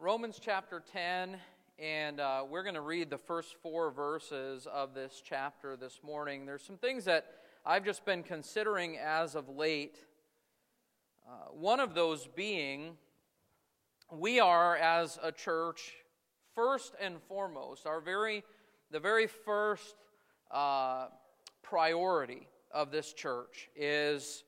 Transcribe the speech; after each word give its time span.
Romans 0.00 0.40
chapter 0.42 0.82
10, 0.92 1.36
and 1.78 2.18
uh, 2.18 2.42
we're 2.50 2.64
going 2.64 2.74
to 2.74 2.80
read 2.80 3.10
the 3.10 3.16
first 3.18 3.54
four 3.62 3.92
verses 3.92 4.66
of 4.66 4.92
this 4.92 5.22
chapter 5.24 5.76
this 5.76 6.00
morning. 6.02 6.44
There's 6.44 6.64
some 6.64 6.78
things 6.78 7.04
that 7.04 7.26
I've 7.64 7.84
just 7.84 8.04
been 8.04 8.24
considering 8.24 8.98
as 8.98 9.36
of 9.36 9.48
late. 9.48 9.98
Uh, 11.26 11.52
one 11.52 11.78
of 11.78 11.94
those 11.94 12.26
being, 12.26 12.96
we 14.10 14.40
are 14.40 14.76
as 14.76 15.16
a 15.22 15.30
church, 15.30 15.92
first 16.56 16.94
and 17.00 17.22
foremost, 17.28 17.86
our 17.86 18.00
very, 18.00 18.42
the 18.90 19.00
very 19.00 19.28
first 19.28 19.94
uh, 20.50 21.06
priority 21.62 22.48
of 22.72 22.90
this 22.90 23.12
church 23.12 23.70
is 23.76 24.42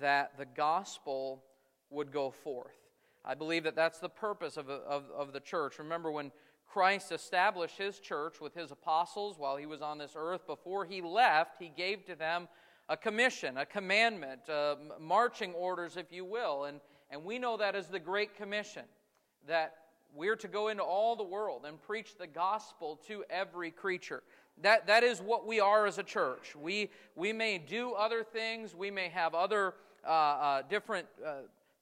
that 0.00 0.38
the 0.38 0.46
gospel 0.46 1.42
would 1.90 2.12
go 2.12 2.30
forth. 2.30 2.83
I 3.24 3.34
believe 3.34 3.64
that 3.64 3.76
that's 3.76 3.98
the 3.98 4.08
purpose 4.08 4.56
of, 4.56 4.68
of, 4.68 5.04
of 5.16 5.32
the 5.32 5.40
church. 5.40 5.78
Remember, 5.78 6.10
when 6.10 6.30
Christ 6.66 7.12
established 7.12 7.78
his 7.78 7.98
church 7.98 8.40
with 8.40 8.54
his 8.54 8.70
apostles 8.70 9.38
while 9.38 9.56
he 9.56 9.66
was 9.66 9.80
on 9.80 9.98
this 9.98 10.12
earth, 10.16 10.46
before 10.46 10.84
he 10.84 11.00
left, 11.00 11.56
he 11.58 11.68
gave 11.74 12.04
to 12.06 12.14
them 12.14 12.48
a 12.88 12.96
commission, 12.96 13.56
a 13.56 13.64
commandment, 13.64 14.48
uh, 14.48 14.76
marching 15.00 15.54
orders, 15.54 15.96
if 15.96 16.12
you 16.12 16.24
will. 16.24 16.64
And, 16.64 16.80
and 17.10 17.24
we 17.24 17.38
know 17.38 17.56
that 17.56 17.74
as 17.74 17.88
the 17.88 18.00
Great 18.00 18.36
Commission, 18.36 18.84
that 19.46 19.74
we're 20.14 20.36
to 20.36 20.48
go 20.48 20.68
into 20.68 20.82
all 20.82 21.16
the 21.16 21.24
world 21.24 21.64
and 21.66 21.80
preach 21.80 22.16
the 22.18 22.26
gospel 22.26 23.00
to 23.08 23.24
every 23.30 23.70
creature. 23.70 24.22
That, 24.62 24.86
that 24.86 25.02
is 25.02 25.20
what 25.20 25.46
we 25.46 25.60
are 25.60 25.86
as 25.86 25.98
a 25.98 26.02
church. 26.02 26.54
We, 26.54 26.90
we 27.16 27.32
may 27.32 27.58
do 27.58 27.92
other 27.92 28.22
things, 28.22 28.74
we 28.74 28.90
may 28.90 29.08
have 29.08 29.34
other 29.34 29.74
uh, 30.06 30.10
uh, 30.10 30.62
different 30.68 31.08
uh, 31.24 31.32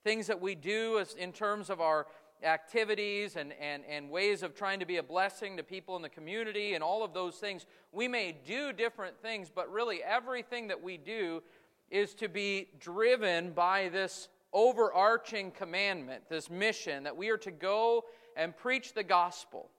things 0.05 0.27
that 0.27 0.41
we 0.41 0.55
do 0.55 0.98
as, 0.98 1.15
in 1.15 1.33
terms 1.33 1.70
of 1.70 1.80
our 1.80 2.06
activities 2.43 3.37
and, 3.37 3.52
and, 3.60 3.84
and 3.88 4.10
ways 4.10 4.43
of 4.43 4.55
trying 4.55 4.80
to 4.80 4.87
be 4.87 4.97
a 4.97 5.02
blessing 5.02 5.56
to 5.56 5.62
people 5.62 5.96
in 5.96 6.02
the 6.02 6.09
community 6.09 6.74
and 6.74 6.82
all 6.82 7.04
of 7.04 7.15
those 7.15 7.37
things. 7.37 7.66
We 7.93 8.09
may 8.09 8.37
do 8.45 8.73
different 8.73 9.21
things, 9.21 9.51
but 9.54 9.71
really 9.71 10.02
everything 10.02 10.68
that 10.68 10.82
we 10.82 10.96
do 10.96 11.43
is 11.91 12.15
to 12.15 12.29
be 12.29 12.68
driven 12.80 13.52
by 13.52 13.91
this 13.91 14.29
overarching 14.52 15.51
commandment, 15.51 16.24
this 16.29 16.51
mission 16.51 17.04
that 17.04 17.16
we 17.16 17.29
are 17.30 17.38
to 17.38 17.51
go 17.51 18.04
and 18.37 18.57
preach 18.57 18.95
the 18.95 19.02
gospel. 19.02 19.71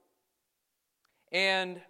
And 1.32 1.80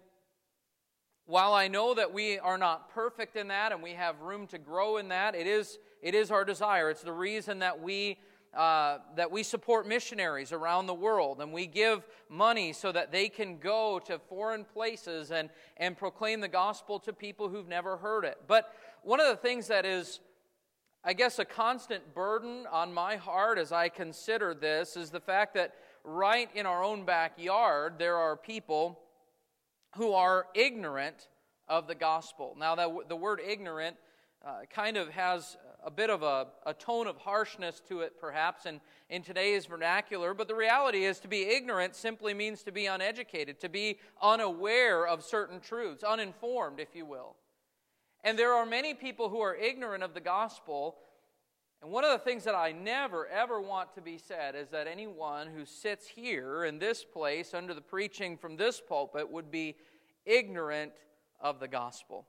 while 1.25 1.53
I 1.53 1.67
know 1.67 1.93
that 1.93 2.13
we 2.13 2.37
are 2.39 2.57
not 2.57 2.89
perfect 2.89 3.35
in 3.35 3.47
that 3.47 3.71
and 3.71 3.81
we 3.81 3.93
have 3.93 4.21
room 4.21 4.45
to 4.47 4.57
grow 4.57 4.97
in 4.97 5.09
that, 5.09 5.35
it 5.35 5.47
is, 5.47 5.79
it 6.01 6.13
is 6.13 6.29
our 6.31 6.45
desire. 6.45 6.89
It's 6.89 7.01
the 7.01 7.11
reason 7.11 7.59
that 7.59 7.81
we, 7.81 8.19
uh, 8.55 8.99
that 9.15 9.31
we 9.31 9.43
support 9.43 9.87
missionaries 9.87 10.51
around 10.51 10.87
the 10.87 10.93
world 10.93 11.41
and 11.41 11.51
we 11.51 11.67
give 11.67 12.07
money 12.29 12.71
so 12.71 12.91
that 12.91 13.11
they 13.11 13.27
can 13.27 13.57
go 13.57 13.99
to 14.05 14.17
foreign 14.17 14.63
places 14.63 15.31
and, 15.31 15.49
and 15.77 15.97
proclaim 15.97 16.39
the 16.39 16.47
gospel 16.47 16.99
to 16.99 17.11
people 17.11 17.49
who've 17.49 17.67
never 17.67 17.97
heard 17.97 18.23
it. 18.23 18.37
But 18.47 18.73
one 19.03 19.19
of 19.19 19.27
the 19.27 19.35
things 19.35 19.67
that 19.67 19.85
is, 19.85 20.21
I 21.03 21.13
guess, 21.13 21.37
a 21.37 21.45
constant 21.45 22.15
burden 22.15 22.65
on 22.71 22.93
my 22.93 23.17
heart 23.17 23.57
as 23.57 23.71
I 23.71 23.89
consider 23.89 24.53
this 24.53 24.95
is 24.95 25.09
the 25.09 25.19
fact 25.19 25.53
that 25.55 25.73
right 26.03 26.49
in 26.55 26.65
our 26.65 26.83
own 26.83 27.03
backyard, 27.03 27.95
there 27.99 28.15
are 28.15 28.37
people 28.37 28.99
who 29.97 30.13
are 30.13 30.47
ignorant 30.53 31.27
of 31.67 31.87
the 31.87 31.95
gospel. 31.95 32.55
Now, 32.57 32.75
that, 32.75 32.89
the 33.09 33.15
word 33.15 33.41
ignorant 33.45 33.97
uh, 34.45 34.59
kind 34.73 34.97
of 34.97 35.09
has 35.09 35.57
a 35.85 35.91
bit 35.91 36.09
of 36.09 36.23
a, 36.23 36.47
a 36.65 36.73
tone 36.73 37.05
of 37.05 37.15
harshness 37.17 37.79
to 37.87 38.01
it, 38.01 38.19
perhaps, 38.19 38.65
in, 38.65 38.81
in 39.11 39.21
today's 39.21 39.67
vernacular. 39.67 40.33
But 40.33 40.47
the 40.47 40.55
reality 40.55 41.05
is 41.05 41.19
to 41.19 41.27
be 41.27 41.43
ignorant 41.43 41.95
simply 41.95 42.33
means 42.33 42.63
to 42.63 42.71
be 42.71 42.87
uneducated, 42.87 43.59
to 43.61 43.69
be 43.69 43.99
unaware 44.19 45.07
of 45.07 45.23
certain 45.23 45.59
truths, 45.59 46.03
uninformed, 46.03 46.79
if 46.79 46.95
you 46.95 47.05
will. 47.05 47.35
And 48.23 48.37
there 48.37 48.53
are 48.53 48.65
many 48.65 48.95
people 48.95 49.29
who 49.29 49.41
are 49.41 49.55
ignorant 49.55 50.03
of 50.03 50.15
the 50.15 50.21
gospel. 50.21 50.95
And 51.83 51.91
one 51.91 52.03
of 52.03 52.09
the 52.09 52.17
things 52.17 52.45
that 52.45 52.55
I 52.55 52.71
never, 52.71 53.27
ever 53.27 53.61
want 53.61 53.93
to 53.93 54.01
be 54.01 54.17
said 54.17 54.55
is 54.55 54.69
that 54.69 54.87
anyone 54.87 55.47
who 55.55 55.65
sits 55.65 56.07
here 56.07 56.65
in 56.65 56.79
this 56.79 57.03
place 57.03 57.53
under 57.53 57.75
the 57.75 57.81
preaching 57.81 58.37
from 58.37 58.57
this 58.57 58.81
pulpit 58.81 59.29
would 59.29 59.51
be 59.51 59.75
ignorant 60.25 60.93
of 61.39 61.59
the 61.59 61.67
gospel. 61.67 62.25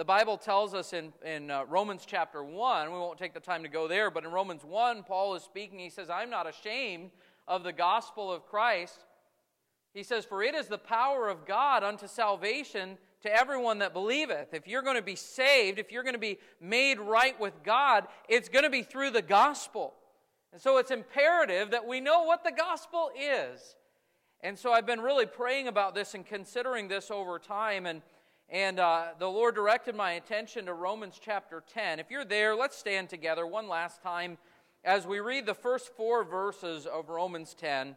The 0.00 0.04
Bible 0.06 0.38
tells 0.38 0.72
us 0.72 0.94
in, 0.94 1.12
in 1.22 1.50
uh, 1.50 1.66
Romans 1.68 2.04
chapter 2.06 2.42
1, 2.42 2.90
we 2.90 2.96
won't 2.96 3.18
take 3.18 3.34
the 3.34 3.38
time 3.38 3.62
to 3.64 3.68
go 3.68 3.86
there, 3.86 4.10
but 4.10 4.24
in 4.24 4.30
Romans 4.30 4.64
1, 4.64 5.02
Paul 5.02 5.34
is 5.34 5.42
speaking. 5.42 5.78
He 5.78 5.90
says, 5.90 6.08
I'm 6.08 6.30
not 6.30 6.48
ashamed 6.48 7.10
of 7.46 7.64
the 7.64 7.72
gospel 7.74 8.32
of 8.32 8.46
Christ. 8.46 9.04
He 9.92 10.02
says, 10.02 10.24
For 10.24 10.42
it 10.42 10.54
is 10.54 10.68
the 10.68 10.78
power 10.78 11.28
of 11.28 11.44
God 11.44 11.84
unto 11.84 12.06
salvation 12.06 12.96
to 13.24 13.30
everyone 13.30 13.80
that 13.80 13.92
believeth. 13.92 14.54
If 14.54 14.66
you're 14.66 14.80
going 14.80 14.96
to 14.96 15.02
be 15.02 15.16
saved, 15.16 15.78
if 15.78 15.92
you're 15.92 16.02
going 16.02 16.14
to 16.14 16.18
be 16.18 16.38
made 16.62 16.98
right 16.98 17.38
with 17.38 17.62
God, 17.62 18.06
it's 18.26 18.48
going 18.48 18.64
to 18.64 18.70
be 18.70 18.82
through 18.82 19.10
the 19.10 19.20
gospel. 19.20 19.92
And 20.54 20.62
so 20.62 20.78
it's 20.78 20.90
imperative 20.90 21.72
that 21.72 21.86
we 21.86 22.00
know 22.00 22.22
what 22.22 22.42
the 22.42 22.52
gospel 22.52 23.10
is. 23.14 23.76
And 24.40 24.58
so 24.58 24.72
I've 24.72 24.86
been 24.86 25.02
really 25.02 25.26
praying 25.26 25.68
about 25.68 25.94
this 25.94 26.14
and 26.14 26.24
considering 26.24 26.88
this 26.88 27.10
over 27.10 27.38
time. 27.38 27.84
And, 27.84 28.00
and 28.50 28.80
uh, 28.80 29.08
the 29.18 29.28
Lord 29.28 29.54
directed 29.54 29.94
my 29.94 30.12
attention 30.12 30.66
to 30.66 30.74
Romans 30.74 31.20
chapter 31.22 31.62
10. 31.72 32.00
If 32.00 32.10
you're 32.10 32.24
there, 32.24 32.56
let's 32.56 32.76
stand 32.76 33.08
together 33.08 33.46
one 33.46 33.68
last 33.68 34.02
time 34.02 34.38
as 34.84 35.06
we 35.06 35.20
read 35.20 35.46
the 35.46 35.54
first 35.54 35.94
four 35.96 36.24
verses 36.24 36.84
of 36.84 37.08
Romans 37.08 37.54
10. 37.54 37.94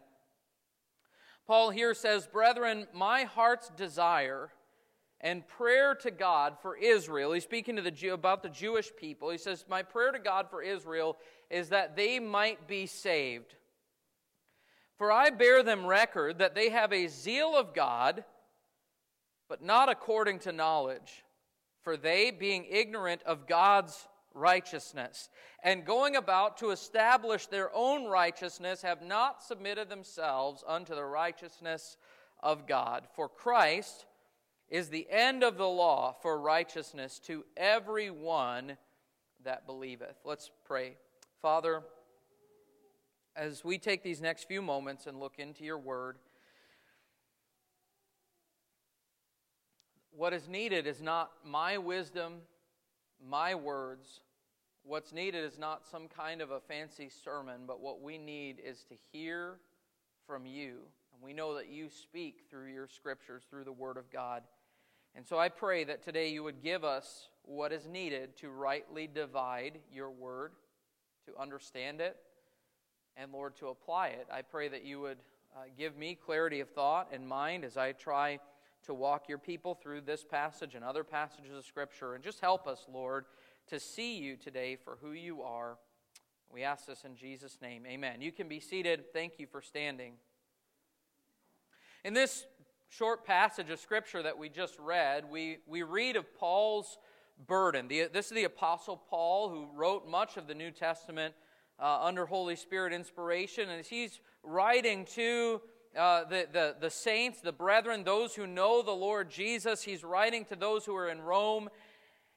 Paul 1.46 1.70
here 1.70 1.92
says, 1.92 2.26
Brethren, 2.26 2.86
my 2.94 3.24
heart's 3.24 3.68
desire 3.70 4.50
and 5.20 5.46
prayer 5.48 5.94
to 5.96 6.10
God 6.10 6.56
for 6.62 6.76
Israel. 6.76 7.32
He's 7.32 7.42
speaking 7.42 7.76
to 7.76 7.82
the 7.82 7.90
Jew, 7.90 8.14
about 8.14 8.42
the 8.42 8.48
Jewish 8.48 8.90
people. 8.96 9.30
He 9.30 9.38
says, 9.38 9.64
My 9.68 9.82
prayer 9.82 10.12
to 10.12 10.18
God 10.20 10.48
for 10.50 10.62
Israel 10.62 11.16
is 11.50 11.70
that 11.70 11.96
they 11.96 12.20
might 12.20 12.68
be 12.68 12.86
saved. 12.86 13.54
For 14.98 15.10
I 15.10 15.30
bear 15.30 15.64
them 15.64 15.84
record 15.84 16.38
that 16.38 16.54
they 16.54 16.68
have 16.68 16.92
a 16.92 17.08
zeal 17.08 17.56
of 17.56 17.74
God, 17.74 18.24
but 19.48 19.62
not 19.62 19.88
according 19.88 20.38
to 20.40 20.52
knowledge. 20.52 21.24
For 21.82 21.96
they, 21.96 22.30
being 22.30 22.64
ignorant 22.68 23.22
of 23.24 23.46
God's 23.46 24.08
righteousness, 24.32 25.28
and 25.62 25.84
going 25.84 26.16
about 26.16 26.56
to 26.58 26.70
establish 26.70 27.46
their 27.46 27.70
own 27.74 28.06
righteousness, 28.06 28.82
have 28.82 29.02
not 29.02 29.42
submitted 29.42 29.88
themselves 29.88 30.64
unto 30.66 30.94
the 30.94 31.04
righteousness 31.04 31.96
of 32.42 32.66
God. 32.66 33.06
For 33.14 33.28
Christ 33.28 34.06
is 34.68 34.88
the 34.88 35.06
end 35.10 35.42
of 35.42 35.56
the 35.56 35.68
law 35.68 36.12
for 36.20 36.40
righteousness 36.40 37.18
to 37.20 37.44
every 37.56 38.10
one 38.10 38.76
that 39.44 39.66
believeth. 39.66 40.16
Let's 40.24 40.50
pray. 40.64 40.96
Father, 41.40 41.82
as 43.36 43.64
we 43.64 43.78
take 43.78 44.02
these 44.02 44.20
next 44.20 44.48
few 44.48 44.62
moments 44.62 45.06
and 45.06 45.20
look 45.20 45.38
into 45.38 45.64
your 45.64 45.78
word, 45.78 46.16
what 50.16 50.32
is 50.32 50.48
needed 50.48 50.86
is 50.86 51.02
not 51.02 51.30
my 51.44 51.78
wisdom, 51.78 52.34
my 53.26 53.54
words. 53.54 54.20
What's 54.84 55.12
needed 55.12 55.44
is 55.44 55.58
not 55.58 55.86
some 55.86 56.08
kind 56.08 56.40
of 56.40 56.50
a 56.50 56.60
fancy 56.60 57.08
sermon, 57.08 57.62
but 57.66 57.80
what 57.80 58.00
we 58.02 58.18
need 58.18 58.60
is 58.64 58.84
to 58.84 58.94
hear 59.12 59.56
from 60.26 60.46
you. 60.46 60.78
And 61.12 61.22
we 61.22 61.32
know 61.32 61.54
that 61.56 61.68
you 61.68 61.88
speak 61.88 62.42
through 62.50 62.72
your 62.72 62.86
scriptures, 62.86 63.42
through 63.48 63.64
the 63.64 63.72
Word 63.72 63.96
of 63.96 64.10
God. 64.10 64.42
And 65.14 65.26
so 65.26 65.38
I 65.38 65.48
pray 65.48 65.84
that 65.84 66.04
today 66.04 66.28
you 66.28 66.42
would 66.42 66.62
give 66.62 66.84
us 66.84 67.28
what 67.42 67.72
is 67.72 67.86
needed 67.86 68.36
to 68.38 68.50
rightly 68.50 69.06
divide 69.06 69.78
your 69.92 70.10
Word, 70.10 70.52
to 71.26 71.40
understand 71.40 72.00
it, 72.00 72.16
and 73.16 73.32
Lord, 73.32 73.56
to 73.56 73.68
apply 73.68 74.08
it. 74.08 74.26
I 74.32 74.42
pray 74.42 74.68
that 74.68 74.84
you 74.84 75.00
would 75.00 75.18
uh, 75.56 75.60
give 75.78 75.96
me 75.96 76.14
clarity 76.14 76.60
of 76.60 76.68
thought 76.70 77.08
and 77.12 77.26
mind 77.26 77.64
as 77.64 77.76
I 77.76 77.92
try 77.92 78.38
to 78.84 78.94
walk 78.94 79.28
your 79.28 79.38
people 79.38 79.74
through 79.74 80.02
this 80.02 80.24
passage 80.24 80.74
and 80.74 80.84
other 80.84 81.04
passages 81.04 81.56
of 81.56 81.64
Scripture. 81.64 82.14
And 82.14 82.22
just 82.22 82.40
help 82.40 82.66
us, 82.66 82.86
Lord, 82.92 83.24
to 83.68 83.80
see 83.80 84.18
you 84.18 84.36
today 84.36 84.76
for 84.76 84.98
who 85.00 85.12
you 85.12 85.42
are. 85.42 85.76
We 86.52 86.62
ask 86.62 86.86
this 86.86 87.04
in 87.04 87.16
Jesus' 87.16 87.58
name. 87.60 87.84
Amen. 87.86 88.20
You 88.20 88.30
can 88.30 88.48
be 88.48 88.60
seated. 88.60 89.12
Thank 89.12 89.38
you 89.38 89.46
for 89.46 89.60
standing. 89.60 90.14
In 92.04 92.14
this 92.14 92.46
short 92.88 93.24
passage 93.24 93.70
of 93.70 93.80
Scripture 93.80 94.22
that 94.22 94.38
we 94.38 94.48
just 94.48 94.78
read, 94.78 95.24
we, 95.30 95.58
we 95.66 95.82
read 95.82 96.16
of 96.16 96.32
Paul's 96.38 96.98
burden. 97.46 97.88
The, 97.88 98.08
this 98.12 98.26
is 98.26 98.32
the 98.32 98.44
Apostle 98.44 99.02
Paul 99.08 99.48
who 99.48 99.66
wrote 99.74 100.08
much 100.08 100.36
of 100.36 100.46
the 100.46 100.54
New 100.54 100.70
Testament 100.70 101.34
uh, 101.78 102.00
under 102.02 102.26
Holy 102.26 102.56
Spirit 102.56 102.92
inspiration. 102.92 103.68
And 103.68 103.80
as 103.80 103.88
he's 103.88 104.20
writing 104.42 105.06
to 105.14 105.60
uh, 105.96 106.24
the, 106.24 106.46
the, 106.52 106.76
the 106.80 106.90
saints, 106.90 107.40
the 107.40 107.52
brethren, 107.52 108.04
those 108.04 108.34
who 108.34 108.46
know 108.46 108.82
the 108.82 108.92
Lord 108.92 109.30
Jesus, 109.30 109.82
he's 109.82 110.02
writing 110.02 110.44
to 110.46 110.56
those 110.56 110.84
who 110.84 110.94
are 110.96 111.08
in 111.08 111.20
Rome. 111.20 111.68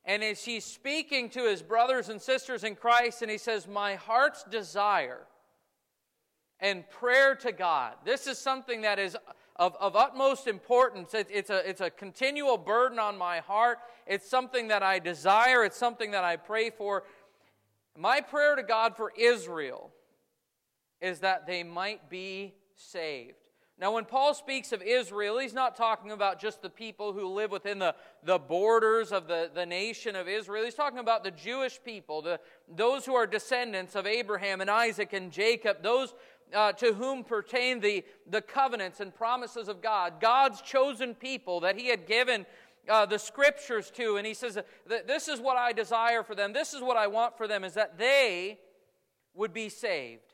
And 0.05 0.23
as 0.23 0.43
he's 0.43 0.63
speaking 0.63 1.29
to 1.31 1.43
his 1.43 1.61
brothers 1.61 2.09
and 2.09 2.21
sisters 2.21 2.63
in 2.63 2.75
Christ, 2.75 3.21
and 3.21 3.29
he 3.31 3.37
says, 3.37 3.67
My 3.67 3.95
heart's 3.95 4.43
desire 4.43 5.27
and 6.59 6.89
prayer 6.89 7.35
to 7.35 7.51
God. 7.51 7.95
This 8.05 8.27
is 8.27 8.37
something 8.37 8.81
that 8.81 8.99
is 8.99 9.15
of, 9.57 9.75
of 9.79 9.95
utmost 9.95 10.47
importance. 10.47 11.13
It, 11.13 11.27
it's, 11.31 11.49
a, 11.49 11.67
it's 11.67 11.81
a 11.81 11.89
continual 11.89 12.57
burden 12.57 12.99
on 12.99 13.17
my 13.17 13.39
heart. 13.39 13.79
It's 14.05 14.29
something 14.29 14.69
that 14.69 14.83
I 14.83 14.99
desire. 14.99 15.65
It's 15.65 15.77
something 15.77 16.11
that 16.11 16.23
I 16.23 16.37
pray 16.37 16.69
for. 16.69 17.03
My 17.97 18.21
prayer 18.21 18.55
to 18.55 18.63
God 18.63 18.95
for 18.95 19.11
Israel 19.17 19.91
is 21.01 21.19
that 21.19 21.47
they 21.47 21.63
might 21.63 22.09
be 22.09 22.53
saved. 22.75 23.46
Now, 23.79 23.93
when 23.93 24.05
Paul 24.05 24.33
speaks 24.33 24.71
of 24.71 24.81
Israel, 24.81 25.37
he's 25.37 25.53
not 25.53 25.75
talking 25.75 26.11
about 26.11 26.39
just 26.39 26.63
the 26.63 26.69
people 26.69 27.13
who 27.13 27.27
live 27.27 27.51
within 27.51 27.77
the, 27.77 27.93
the 28.23 28.39
borders 28.39 29.11
of 29.11 29.27
the, 29.27 29.51
the 29.53 29.67
nation 29.67 30.15
of 30.15 30.27
Israel. 30.27 30.65
He's 30.65 30.73
talking 30.73 30.97
about 30.97 31.23
the 31.23 31.29
Jewish 31.29 31.79
people, 31.83 32.23
the, 32.23 32.39
those 32.67 33.05
who 33.05 33.13
are 33.13 33.27
descendants 33.27 33.93
of 33.93 34.07
Abraham 34.07 34.61
and 34.61 34.69
Isaac 34.69 35.13
and 35.13 35.31
Jacob, 35.31 35.83
those 35.83 36.15
uh, 36.55 36.71
to 36.73 36.93
whom 36.93 37.23
pertain 37.23 37.79
the, 37.79 38.03
the 38.27 38.41
covenants 38.41 38.99
and 38.99 39.13
promises 39.13 39.67
of 39.67 39.81
God, 39.81 40.19
God's 40.19 40.61
chosen 40.61 41.13
people 41.13 41.59
that 41.59 41.77
he 41.77 41.87
had 41.87 42.07
given 42.07 42.47
uh, 42.89 43.05
the 43.05 43.19
scriptures 43.19 43.91
to. 43.91 44.17
And 44.17 44.25
he 44.25 44.33
says, 44.33 44.57
This 44.87 45.27
is 45.27 45.39
what 45.39 45.57
I 45.57 45.71
desire 45.71 46.23
for 46.23 46.33
them, 46.33 46.51
this 46.51 46.73
is 46.73 46.81
what 46.81 46.97
I 46.97 47.05
want 47.07 47.37
for 47.37 47.47
them, 47.47 47.63
is 47.63 47.75
that 47.75 47.99
they 47.99 48.57
would 49.35 49.53
be 49.53 49.69
saved. 49.69 50.33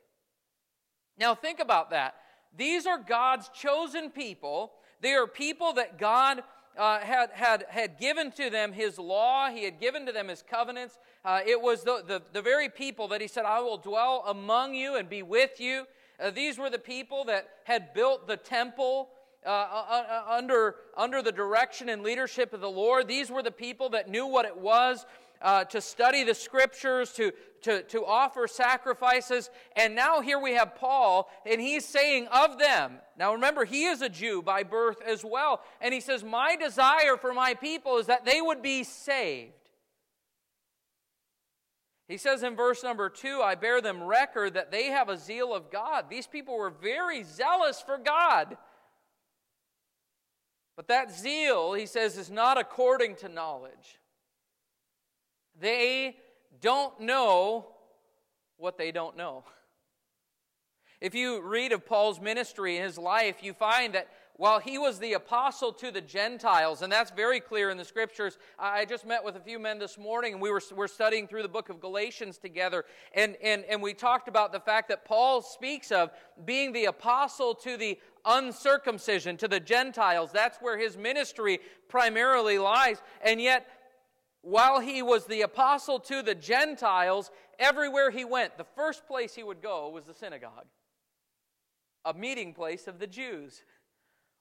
Now, 1.18 1.36
think 1.36 1.60
about 1.60 1.90
that. 1.90 2.16
These 2.57 2.85
are 2.85 2.97
God's 2.97 3.50
chosen 3.50 4.09
people. 4.09 4.73
They 5.01 5.13
are 5.13 5.27
people 5.27 5.73
that 5.73 5.97
God 5.97 6.44
uh, 6.77 7.00
had, 7.00 7.29
had, 7.33 7.65
had 7.69 8.00
given 8.00 8.31
to 8.31 8.50
them 8.50 8.73
his 8.73 8.97
law, 8.97 9.50
he 9.50 9.63
had 9.63 9.79
given 9.79 10.05
to 10.05 10.11
them 10.11 10.27
his 10.27 10.44
covenants. 10.47 10.97
Uh, 11.23 11.41
it 11.45 11.61
was 11.61 11.83
the, 11.83 12.03
the, 12.05 12.21
the, 12.31 12.41
very 12.41 12.69
people 12.69 13.07
that 13.09 13.21
he 13.21 13.27
said, 13.27 13.45
I 13.45 13.59
will 13.59 13.77
dwell 13.77 14.23
among 14.27 14.73
you 14.73 14.95
and 14.95 15.07
be 15.07 15.21
with 15.21 15.59
you. 15.59 15.85
Uh, 16.19 16.31
these 16.31 16.57
were 16.57 16.69
the 16.69 16.79
people 16.79 17.25
that 17.25 17.47
had 17.65 17.94
built 17.94 18.27
the 18.27 18.38
temple. 18.38 19.09
Uh, 19.45 19.49
uh, 19.49 20.03
uh, 20.09 20.23
under, 20.38 20.75
under 20.95 21.21
the 21.21 21.31
direction 21.31 21.89
and 21.89 22.01
leadership 22.01 22.53
of 22.53 22.61
the 22.61 22.69
Lord. 22.69 23.09
These 23.09 23.29
were 23.29 23.44
the 23.44 23.51
people 23.51 23.89
that 23.89 24.09
knew 24.09 24.25
what 24.25 24.45
it 24.45 24.56
was 24.56 25.06
uh, 25.44 25.66
to 25.66 25.81
study 25.81 26.24
the 26.24 26.34
scriptures, 26.34 27.12
to, 27.12 27.31
to, 27.62 27.84
to 27.84 28.06
offer 28.06 28.48
sacrifices. 28.48 29.50
And 29.75 29.94
now 29.94 30.22
here 30.22 30.40
we 30.40 30.54
have 30.54 30.75
Paul, 30.75 31.30
and 31.45 31.60
he's 31.60 31.86
saying 31.86 32.28
of 32.28 32.57
them. 32.57 33.00
Now 33.18 33.34
remember, 33.34 33.66
he 33.66 33.86
is 33.86 34.01
a 34.01 34.10
Jew 34.10 34.42
by 34.42 34.63
birth 34.63 35.01
as 35.06 35.24
well. 35.24 35.62
And 35.81 35.94
he 35.94 36.00
says, 36.00 36.24
My 36.24 36.56
desire 36.56 37.18
for 37.18 37.34
my 37.34 37.54
people 37.54 37.98
is 37.98 38.07
that 38.07 38.25
they 38.25 38.42
would 38.42 38.62
be 38.62 38.84
saved. 38.84 39.54
He 42.07 42.18
says 42.18 42.44
in 42.44 42.56
verse 42.56 42.84
number 42.84 43.10
two, 43.10 43.42
I 43.42 43.56
bear 43.56 43.81
them 43.81 44.04
record 44.04 44.56
that 44.56 44.72
they 44.72 44.86
have 44.88 45.10
a 45.10 45.18
zeal 45.18 45.54
of 45.54 45.72
God. 45.72 46.10
These 46.10 46.28
people 46.28 46.57
were 46.57 46.69
very 46.69 47.24
zealous 47.24 47.81
for 47.81 47.98
God. 47.98 48.57
But 50.75 50.88
that 50.88 51.12
zeal, 51.12 51.74
he 51.74 51.86
says, 51.86 52.18
is 52.18 52.30
not 52.30 52.57
according 52.57 53.16
to 53.18 53.30
knowledge. 53.30 54.00
They 55.59 56.17
don't 56.61 57.00
know 57.00 57.67
what 58.57 58.77
they 58.77 58.91
don't 58.91 59.17
know. 59.17 59.44
If 61.01 61.13
you 61.13 61.41
read 61.41 61.73
of 61.73 61.85
Paul's 61.85 62.21
ministry 62.21 62.77
and 62.77 62.85
his 62.85 62.97
life, 62.97 63.44
you 63.44 63.53
find 63.53 63.94
that 63.94 64.07
while 64.35 64.59
he 64.59 64.77
was 64.77 65.00
the 65.00 65.13
apostle 65.13 65.71
to 65.73 65.91
the 65.91 66.01
Gentiles, 66.01 66.81
and 66.81 66.91
that's 66.91 67.11
very 67.11 67.39
clear 67.39 67.69
in 67.69 67.77
the 67.77 67.85
scriptures. 67.85 68.38
I 68.57 68.85
just 68.85 69.05
met 69.05 69.23
with 69.23 69.35
a 69.35 69.39
few 69.39 69.59
men 69.59 69.77
this 69.77 69.97
morning, 69.97 70.33
and 70.33 70.41
we 70.41 70.50
were, 70.50 70.88
studying 70.88 71.27
through 71.27 71.44
the 71.44 71.50
book 71.50 71.69
of 71.69 71.79
Galatians 71.79 72.38
together, 72.38 72.85
and, 73.13 73.35
and, 73.44 73.63
and 73.65 73.81
we 73.81 73.94
talked 73.94 74.27
about 74.27 74.51
the 74.51 74.59
fact 74.59 74.89
that 74.89 75.06
Paul 75.06 75.41
speaks 75.41 75.91
of 75.91 76.09
being 76.45 76.73
the 76.73 76.85
apostle 76.85 77.53
to 77.56 77.77
the 77.77 77.99
uncircumcision, 78.25 79.38
to 79.38 79.47
the 79.47 79.59
Gentiles. 79.59 80.31
That's 80.31 80.57
where 80.59 80.77
his 80.77 80.97
ministry 80.97 81.59
primarily 81.88 82.57
lies. 82.57 83.01
And 83.21 83.41
yet, 83.41 83.67
while 84.44 84.81
he 84.81 85.01
was 85.01 85.25
the 85.25 85.42
apostle 85.42 86.00
to 86.01 86.22
the 86.22 86.36
Gentiles, 86.36 87.31
everywhere 87.57 88.12
he 88.12 88.25
went, 88.25 88.57
the 88.57 88.66
first 88.75 89.07
place 89.07 89.34
he 89.34 89.42
would 89.42 89.62
go 89.62 89.90
was 89.90 90.04
the 90.04 90.13
synagogue, 90.13 90.68
a 92.04 92.13
meeting 92.13 92.54
place 92.54 92.86
of 92.86 93.00
the 93.00 93.07
Jews. 93.07 93.63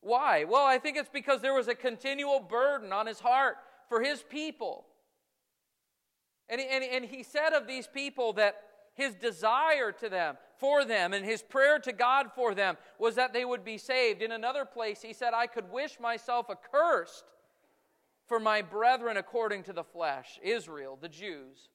Why? 0.01 0.43
Well, 0.43 0.67
I 0.67 0.79
think 0.79 0.97
it's 0.97 1.09
because 1.09 1.41
there 1.41 1.55
was 1.55 1.69
a 1.69 1.77
continual 1.77 2.41
burden 2.41 2.93
on 2.93 3.07
his 3.07 3.21
heart 3.21 3.57
for 3.89 4.03
his 4.03 4.25
people. 4.25 4.87
And, 6.49 6.61
and, 6.61 6.83
and 6.83 7.05
he 7.05 7.23
said 7.23 7.53
of 7.53 7.69
these 7.69 7.87
people 7.87 8.33
that 8.33 8.57
his 8.95 9.15
desire 9.15 9.93
to 9.93 10.09
them, 10.09 10.37
for 10.59 10.85
them, 10.85 11.13
and 11.13 11.25
his 11.25 11.43
prayer 11.43 11.79
to 11.79 11.93
God 11.93 12.33
for 12.35 12.57
them 12.57 12.77
was 12.99 13.15
that 13.15 13.33
they 13.33 13.45
would 13.45 13.65
be 13.65 13.79
saved. 13.79 14.21
In 14.21 14.33
another 14.33 14.65
place, 14.65 15.01
he 15.01 15.13
said, 15.13 15.33
I 15.33 15.47
could 15.47 15.71
wish 15.71 16.01
myself 16.01 16.51
accursed 16.51 17.25
for 18.27 18.41
my 18.41 18.63
brethren 18.63 19.17
according 19.17 19.65
to 19.65 19.73
the 19.73 19.85
flesh, 19.85 20.39
Israel, 20.43 20.99
the 21.01 21.09
Jews. 21.09 21.69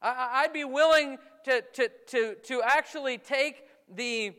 I, 0.00 0.42
would 0.46 0.52
be 0.52 0.64
willing 0.64 1.18
to, 1.44 1.62
to, 1.74 1.88
to, 2.08 2.34
to 2.34 2.62
actually 2.62 3.18
take 3.18 3.62
the 3.94 4.34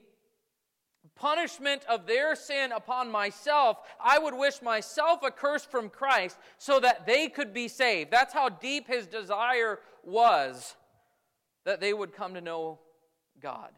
punishment 1.15 1.83
of 1.89 2.06
their 2.06 2.35
sin 2.35 2.71
upon 2.71 3.09
myself. 3.09 3.77
I 4.03 4.19
would 4.19 4.33
wish 4.33 4.62
myself 4.62 5.24
accursed 5.24 5.71
from 5.71 5.89
Christ 5.89 6.38
so 6.57 6.80
that 6.80 7.06
they 7.06 7.29
could 7.29 7.53
be 7.53 7.68
saved. 7.68 8.12
That's 8.12 8.33
how 8.33 8.50
deep 8.50 8.88
his 8.88 9.07
desire 9.07 9.79
was 10.03 10.75
that 11.65 11.79
they 11.79 11.94
would 11.94 12.13
come 12.13 12.33
to 12.33 12.41
know 12.41 12.79
God. 13.41 13.69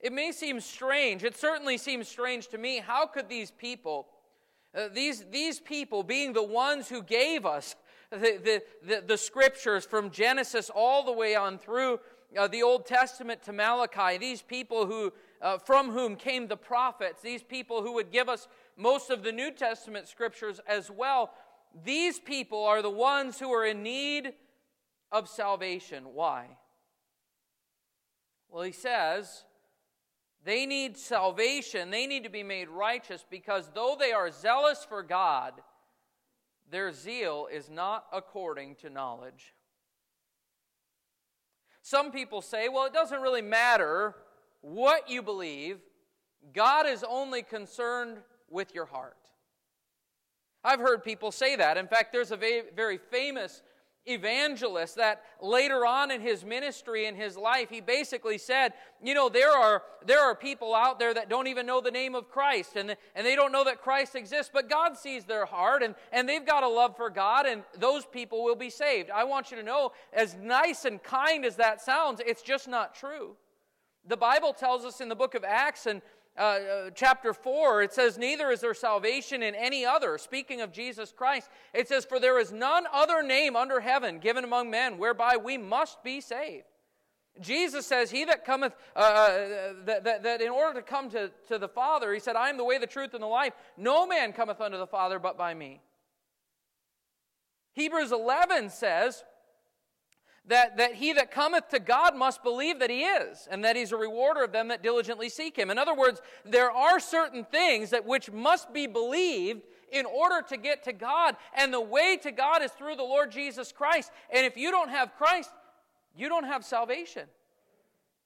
It 0.00 0.12
may 0.12 0.32
seem 0.32 0.60
strange, 0.60 1.24
it 1.24 1.36
certainly 1.36 1.76
seems 1.76 2.08
strange 2.08 2.48
to 2.48 2.58
me. 2.58 2.78
How 2.78 3.06
could 3.06 3.28
these 3.28 3.50
people 3.50 4.06
uh, 4.74 4.88
these, 4.92 5.24
these 5.30 5.60
people, 5.60 6.02
being 6.02 6.32
the 6.32 6.42
ones 6.42 6.88
who 6.88 7.02
gave 7.02 7.46
us 7.46 7.74
the, 8.10 8.18
the, 8.18 8.62
the, 8.86 9.04
the 9.06 9.18
scriptures 9.18 9.84
from 9.84 10.10
Genesis 10.10 10.70
all 10.74 11.04
the 11.04 11.12
way 11.12 11.34
on 11.34 11.58
through 11.58 12.00
uh, 12.36 12.48
the 12.48 12.62
Old 12.62 12.86
Testament 12.86 13.42
to 13.44 13.52
Malachi, 13.52 14.18
these 14.18 14.42
people 14.42 14.86
who, 14.86 15.12
uh, 15.40 15.58
from 15.58 15.90
whom 15.90 16.16
came 16.16 16.46
the 16.46 16.56
prophets, 16.56 17.22
these 17.22 17.42
people 17.42 17.82
who 17.82 17.94
would 17.94 18.10
give 18.10 18.28
us 18.28 18.48
most 18.76 19.10
of 19.10 19.22
the 19.22 19.32
New 19.32 19.50
Testament 19.50 20.08
scriptures 20.08 20.60
as 20.66 20.90
well, 20.90 21.32
these 21.84 22.18
people 22.18 22.64
are 22.64 22.82
the 22.82 22.90
ones 22.90 23.38
who 23.38 23.52
are 23.52 23.66
in 23.66 23.82
need 23.82 24.32
of 25.10 25.28
salvation. 25.28 26.04
Why? 26.12 26.46
Well, 28.50 28.62
he 28.62 28.72
says, 28.72 29.44
they 30.48 30.64
need 30.64 30.96
salvation. 30.96 31.90
They 31.90 32.06
need 32.06 32.24
to 32.24 32.30
be 32.30 32.42
made 32.42 32.70
righteous 32.70 33.22
because 33.28 33.68
though 33.74 33.98
they 34.00 34.12
are 34.12 34.30
zealous 34.30 34.82
for 34.82 35.02
God, 35.02 35.52
their 36.70 36.90
zeal 36.90 37.48
is 37.52 37.68
not 37.68 38.06
according 38.14 38.76
to 38.76 38.88
knowledge. 38.88 39.52
Some 41.82 42.10
people 42.10 42.40
say, 42.40 42.70
well, 42.70 42.86
it 42.86 42.94
doesn't 42.94 43.20
really 43.20 43.42
matter 43.42 44.14
what 44.62 45.10
you 45.10 45.20
believe, 45.20 45.80
God 46.54 46.86
is 46.86 47.04
only 47.06 47.42
concerned 47.42 48.16
with 48.48 48.74
your 48.74 48.86
heart. 48.86 49.18
I've 50.64 50.80
heard 50.80 51.04
people 51.04 51.30
say 51.30 51.56
that. 51.56 51.76
In 51.76 51.88
fact, 51.88 52.10
there's 52.10 52.32
a 52.32 52.62
very 52.74 52.96
famous 52.96 53.60
evangelist 54.06 54.96
that 54.96 55.22
later 55.42 55.84
on 55.84 56.10
in 56.10 56.20
his 56.20 56.44
ministry 56.44 57.04
in 57.04 57.14
his 57.14 57.36
life 57.36 57.68
he 57.68 57.80
basically 57.80 58.38
said 58.38 58.72
you 59.02 59.12
know 59.12 59.28
there 59.28 59.50
are 59.50 59.82
there 60.06 60.20
are 60.20 60.34
people 60.34 60.74
out 60.74 60.98
there 60.98 61.12
that 61.12 61.28
don't 61.28 61.46
even 61.46 61.66
know 61.66 61.80
the 61.82 61.90
name 61.90 62.14
of 62.14 62.30
christ 62.30 62.74
and, 62.76 62.96
and 63.14 63.26
they 63.26 63.36
don't 63.36 63.52
know 63.52 63.64
that 63.64 63.82
christ 63.82 64.14
exists 64.14 64.50
but 64.50 64.70
god 64.70 64.96
sees 64.96 65.24
their 65.26 65.44
heart 65.44 65.82
and, 65.82 65.94
and 66.10 66.26
they've 66.26 66.46
got 66.46 66.62
a 66.62 66.68
love 66.68 66.96
for 66.96 67.10
god 67.10 67.44
and 67.44 67.62
those 67.78 68.04
people 68.06 68.44
will 68.44 68.56
be 68.56 68.70
saved. 68.70 69.10
I 69.10 69.24
want 69.24 69.50
you 69.50 69.56
to 69.56 69.62
know 69.62 69.92
as 70.12 70.36
nice 70.36 70.84
and 70.84 71.02
kind 71.02 71.44
as 71.44 71.56
that 71.56 71.80
sounds 71.80 72.20
it's 72.24 72.42
just 72.42 72.68
not 72.68 72.94
true. 72.94 73.36
The 74.06 74.16
bible 74.16 74.52
tells 74.52 74.84
us 74.84 75.00
in 75.00 75.08
the 75.08 75.16
book 75.16 75.34
of 75.34 75.44
acts 75.44 75.86
and 75.86 76.00
uh, 76.38 76.42
uh, 76.42 76.90
chapter 76.94 77.32
4, 77.34 77.82
it 77.82 77.92
says, 77.92 78.16
Neither 78.16 78.50
is 78.50 78.60
there 78.60 78.74
salvation 78.74 79.42
in 79.42 79.54
any 79.54 79.84
other. 79.84 80.18
Speaking 80.18 80.60
of 80.60 80.72
Jesus 80.72 81.12
Christ, 81.12 81.50
it 81.74 81.88
says, 81.88 82.04
For 82.04 82.20
there 82.20 82.38
is 82.38 82.52
none 82.52 82.84
other 82.92 83.22
name 83.22 83.56
under 83.56 83.80
heaven 83.80 84.18
given 84.18 84.44
among 84.44 84.70
men 84.70 84.98
whereby 84.98 85.36
we 85.36 85.58
must 85.58 86.02
be 86.04 86.20
saved. 86.20 86.64
Jesus 87.40 87.86
says, 87.86 88.10
He 88.10 88.24
that 88.24 88.44
cometh, 88.44 88.74
uh, 88.94 88.98
uh, 88.98 89.72
that, 89.84 90.04
that, 90.04 90.22
that, 90.22 90.40
in 90.40 90.50
order 90.50 90.80
to 90.80 90.86
come 90.86 91.10
to, 91.10 91.30
to 91.48 91.58
the 91.58 91.68
Father, 91.68 92.12
He 92.12 92.20
said, 92.20 92.36
I 92.36 92.50
am 92.50 92.56
the 92.56 92.64
way, 92.64 92.78
the 92.78 92.86
truth, 92.86 93.14
and 93.14 93.22
the 93.22 93.26
life. 93.26 93.52
No 93.76 94.06
man 94.06 94.32
cometh 94.32 94.60
unto 94.60 94.78
the 94.78 94.86
Father 94.86 95.18
but 95.18 95.36
by 95.36 95.54
me. 95.54 95.80
Hebrews 97.72 98.12
11 98.12 98.70
says, 98.70 99.24
that, 100.48 100.78
that 100.78 100.94
he 100.94 101.12
that 101.12 101.30
cometh 101.30 101.68
to 101.68 101.78
God 101.78 102.16
must 102.16 102.42
believe 102.42 102.80
that 102.80 102.90
he 102.90 103.04
is, 103.04 103.46
and 103.50 103.64
that 103.64 103.76
he's 103.76 103.92
a 103.92 103.96
rewarder 103.96 104.42
of 104.42 104.52
them 104.52 104.68
that 104.68 104.82
diligently 104.82 105.28
seek 105.28 105.56
him. 105.56 105.70
In 105.70 105.78
other 105.78 105.94
words, 105.94 106.20
there 106.44 106.70
are 106.70 106.98
certain 106.98 107.44
things 107.44 107.90
that 107.90 108.06
which 108.06 108.30
must 108.32 108.72
be 108.72 108.86
believed 108.86 109.62
in 109.92 110.06
order 110.06 110.46
to 110.48 110.56
get 110.56 110.84
to 110.84 110.92
God, 110.92 111.36
and 111.54 111.72
the 111.72 111.80
way 111.80 112.18
to 112.22 112.30
God 112.30 112.62
is 112.62 112.70
through 112.72 112.96
the 112.96 113.02
Lord 113.02 113.30
Jesus 113.30 113.72
Christ. 113.72 114.10
And 114.34 114.44
if 114.44 114.56
you 114.56 114.70
don't 114.70 114.90
have 114.90 115.14
Christ, 115.16 115.50
you 116.16 116.28
don't 116.28 116.44
have 116.44 116.64
salvation. 116.64 117.26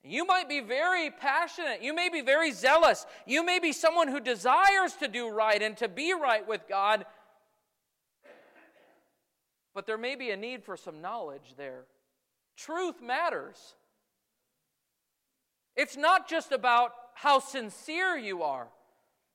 You 0.05 0.25
might 0.25 0.49
be 0.49 0.61
very 0.61 1.11
passionate. 1.11 1.83
You 1.83 1.95
may 1.95 2.09
be 2.09 2.23
very 2.23 2.51
zealous. 2.51 3.07
You 3.27 3.45
may 3.45 3.61
be 3.61 3.73
someone 3.73 4.09
who 4.09 4.19
desires 4.19 4.95
to 4.95 5.07
do 5.07 5.29
right 5.29 5.63
and 5.63 5.77
to 5.77 5.89
be 5.89 6.13
right 6.13 6.47
with 6.47 6.63
God. 6.69 7.05
But 9.75 9.87
there 9.87 9.99
may 9.99 10.17
be 10.17 10.31
a 10.31 10.37
need 10.37 10.65
for 10.65 10.77
some 10.77 11.01
knowledge 11.01 11.55
there. 11.57 11.85
Truth 12.57 13.03
matters. 13.03 13.75
It's 15.77 15.97
not 15.97 16.29
just 16.29 16.53
about 16.53 16.93
how 17.15 17.39
sincere 17.39 18.17
you 18.17 18.43
are. 18.43 18.69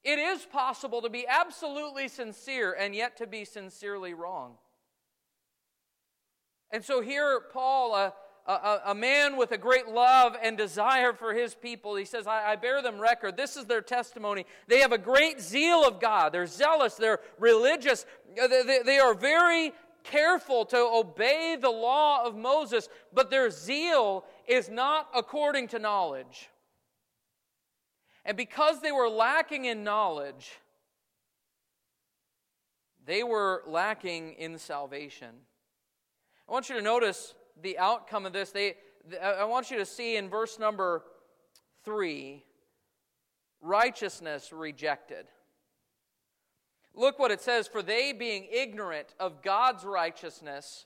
It 0.03 0.19
is 0.19 0.45
possible 0.45 1.01
to 1.01 1.09
be 1.09 1.25
absolutely 1.27 2.07
sincere 2.07 2.73
and 2.73 2.95
yet 2.95 3.17
to 3.17 3.27
be 3.27 3.43
sincerely 3.43 4.13
wrong. 4.13 4.53
And 6.71 6.83
so 6.83 7.01
here, 7.01 7.41
Paul, 7.51 7.95
a, 7.95 8.13
a, 8.45 8.81
a, 8.87 8.95
man 8.95 9.37
with 9.37 9.51
a 9.51 9.57
great 9.57 9.87
love 9.87 10.35
and 10.41 10.57
desire 10.57 11.13
for 11.13 11.33
his 11.33 11.55
people, 11.55 11.95
he 11.95 12.05
says, 12.05 12.27
I, 12.27 12.51
I 12.51 12.55
bear 12.55 12.81
them 12.81 12.99
record. 12.99 13.37
This 13.37 13.57
is 13.57 13.65
their 13.65 13.81
testimony. 13.81 14.45
They 14.67 14.79
have 14.79 14.91
a 14.91 14.97
great 14.97 15.41
zeal 15.41 15.85
of 15.85 15.99
God. 15.99 16.33
They're 16.33 16.45
zealous, 16.45 16.95
they're 16.95 17.19
religious, 17.39 18.05
they, 18.35 18.63
they, 18.63 18.79
they 18.85 18.99
are 18.99 19.13
very 19.13 19.73
careful 20.11 20.65
to 20.65 20.77
obey 20.77 21.57
the 21.59 21.69
law 21.69 22.25
of 22.25 22.35
Moses, 22.35 22.89
but 23.13 23.29
their 23.29 23.49
zeal 23.49 24.25
is 24.47 24.69
not 24.69 25.09
according 25.15 25.67
to 25.69 25.79
knowledge. 25.79 26.49
And 28.25 28.35
because 28.35 28.81
they 28.81 28.91
were 28.91 29.09
lacking 29.09 29.65
in 29.65 29.83
knowledge, 29.83 30.59
they 33.05 33.23
were 33.23 33.63
lacking 33.67 34.33
in 34.33 34.57
salvation. 34.57 35.29
I 36.47 36.51
want 36.51 36.69
you 36.69 36.75
to 36.75 36.81
notice 36.81 37.33
the 37.61 37.77
outcome 37.77 38.25
of 38.25 38.33
this. 38.33 38.51
They, 38.51 38.75
I 39.21 39.45
want 39.45 39.71
you 39.71 39.77
to 39.77 39.85
see 39.85 40.17
in 40.17 40.29
verse 40.29 40.59
number 40.59 41.03
three 41.83 42.43
righteousness 43.61 44.51
rejected. 44.51 45.25
Look 46.97 47.19
what 47.19 47.31
it 47.31 47.41
says 47.41 47.67
For 47.67 47.81
they, 47.81 48.11
being 48.11 48.47
ignorant 48.51 49.13
of 49.19 49.41
God's 49.41 49.85
righteousness 49.85 50.85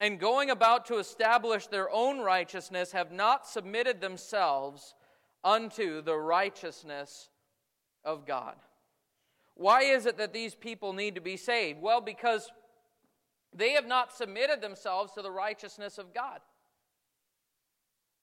and 0.00 0.20
going 0.20 0.50
about 0.50 0.86
to 0.86 0.98
establish 0.98 1.68
their 1.68 1.90
own 1.90 2.20
righteousness, 2.20 2.92
have 2.92 3.12
not 3.12 3.46
submitted 3.46 4.00
themselves 4.00 4.94
unto 5.42 6.02
the 6.02 6.16
righteousness 6.16 7.30
of 8.04 8.26
God. 8.26 8.56
Why 9.54 9.82
is 9.82 10.04
it 10.04 10.18
that 10.18 10.34
these 10.34 10.54
people 10.54 10.92
need 10.92 11.14
to 11.14 11.22
be 11.22 11.38
saved? 11.38 11.80
Well, 11.80 12.02
because 12.02 12.50
they 13.54 13.70
have 13.70 13.86
not 13.86 14.12
submitted 14.12 14.60
themselves 14.60 15.12
to 15.12 15.22
the 15.22 15.30
righteousness 15.30 15.96
of 15.96 16.12
God. 16.12 16.40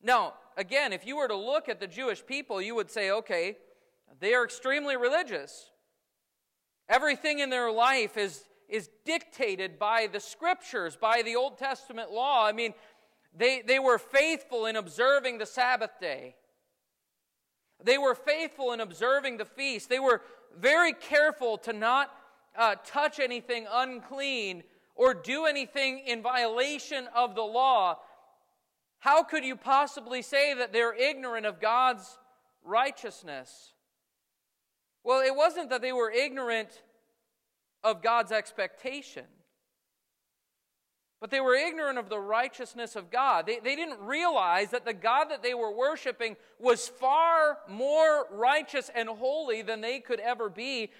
Now, 0.04 0.34
again, 0.58 0.94
if 0.94 1.08
you 1.08 1.16
were 1.16 1.30
to 1.30 1.36
look 1.36 1.70
at 1.70 1.80
the 1.80 1.88
Jewish 1.88 2.24
people, 2.24 2.62
you 2.62 2.76
would 2.76 2.92
say, 2.92 3.10
okay, 3.10 3.58
they 4.20 4.36
are 4.36 4.44
extremely 4.44 4.96
religious. 4.96 5.72
Everything 6.90 7.40
in 7.40 7.50
their 7.50 7.72
life 7.72 8.18
is, 8.18 8.44
is 8.68 8.90
dictated 9.06 9.80
by 9.80 10.08
the 10.12 10.20
scriptures, 10.20 10.96
by 10.96 11.22
the 11.22 11.36
Old 11.36 11.58
Testament 11.58 12.12
law. 12.12 12.46
I 12.46 12.52
mean, 12.52 12.74
they, 13.36 13.62
they 13.62 13.80
were 13.80 13.98
faithful 13.98 14.66
in 14.66 14.76
observing 14.76 15.38
the 15.38 15.46
Sabbath 15.46 16.00
day. 16.00 16.36
They 17.84 17.98
were 17.98 18.16
faithful 18.16 18.72
in 18.72 18.80
observing 18.80 19.38
the 19.38 19.46
feast. 19.46 19.90
They 19.90 20.00
were 20.00 20.22
very 20.58 20.94
careful 20.94 21.58
to 21.60 21.74
not 21.74 22.12
uh, 22.58 22.76
touch 22.86 23.20
anything 23.20 23.66
unclean 23.72 24.64
or 24.96 25.14
do 25.14 25.46
anything 25.46 26.00
in 26.06 26.22
violation 26.22 27.08
of 27.16 27.36
the 27.36 27.42
law. 27.42 27.98
How 29.00 29.24
could 29.24 29.44
you 29.44 29.56
possibly 29.56 30.22
say 30.22 30.54
that 30.54 30.72
they're 30.72 30.94
ignorant 30.94 31.46
of 31.46 31.60
God's 31.60 32.18
righteousness? 32.64 33.73
Well, 35.04 35.22
it 35.22 35.36
wasn't 35.36 35.70
that 35.70 35.82
they 35.82 35.94
were 35.94 36.12
ignorant 36.12 36.70
of 37.84 38.02
God's 38.02 38.32
expectation. 38.32 39.26
But 41.20 41.32
they 41.32 41.40
were 41.40 41.56
ignorant 41.56 41.98
of 41.98 42.10
the 42.10 42.20
righteousness 42.20 42.98
of 42.98 43.10
God. 43.10 43.46
They, 43.46 43.60
they 43.60 43.78
didn't 43.78 44.02
realize 44.02 44.72
that 44.72 44.84
the 44.84 44.94
God 44.94 45.26
that 45.30 45.42
they 45.42 45.54
were 45.54 45.74
worshiping 45.74 46.36
was 46.60 46.90
far 46.90 47.60
more 47.70 48.28
righteous 48.30 48.92
and 48.94 49.08
holy 49.08 49.62
than 49.62 49.80
they 49.80 50.00
could 50.00 50.20
ever 50.20 50.50
be. 50.50 50.92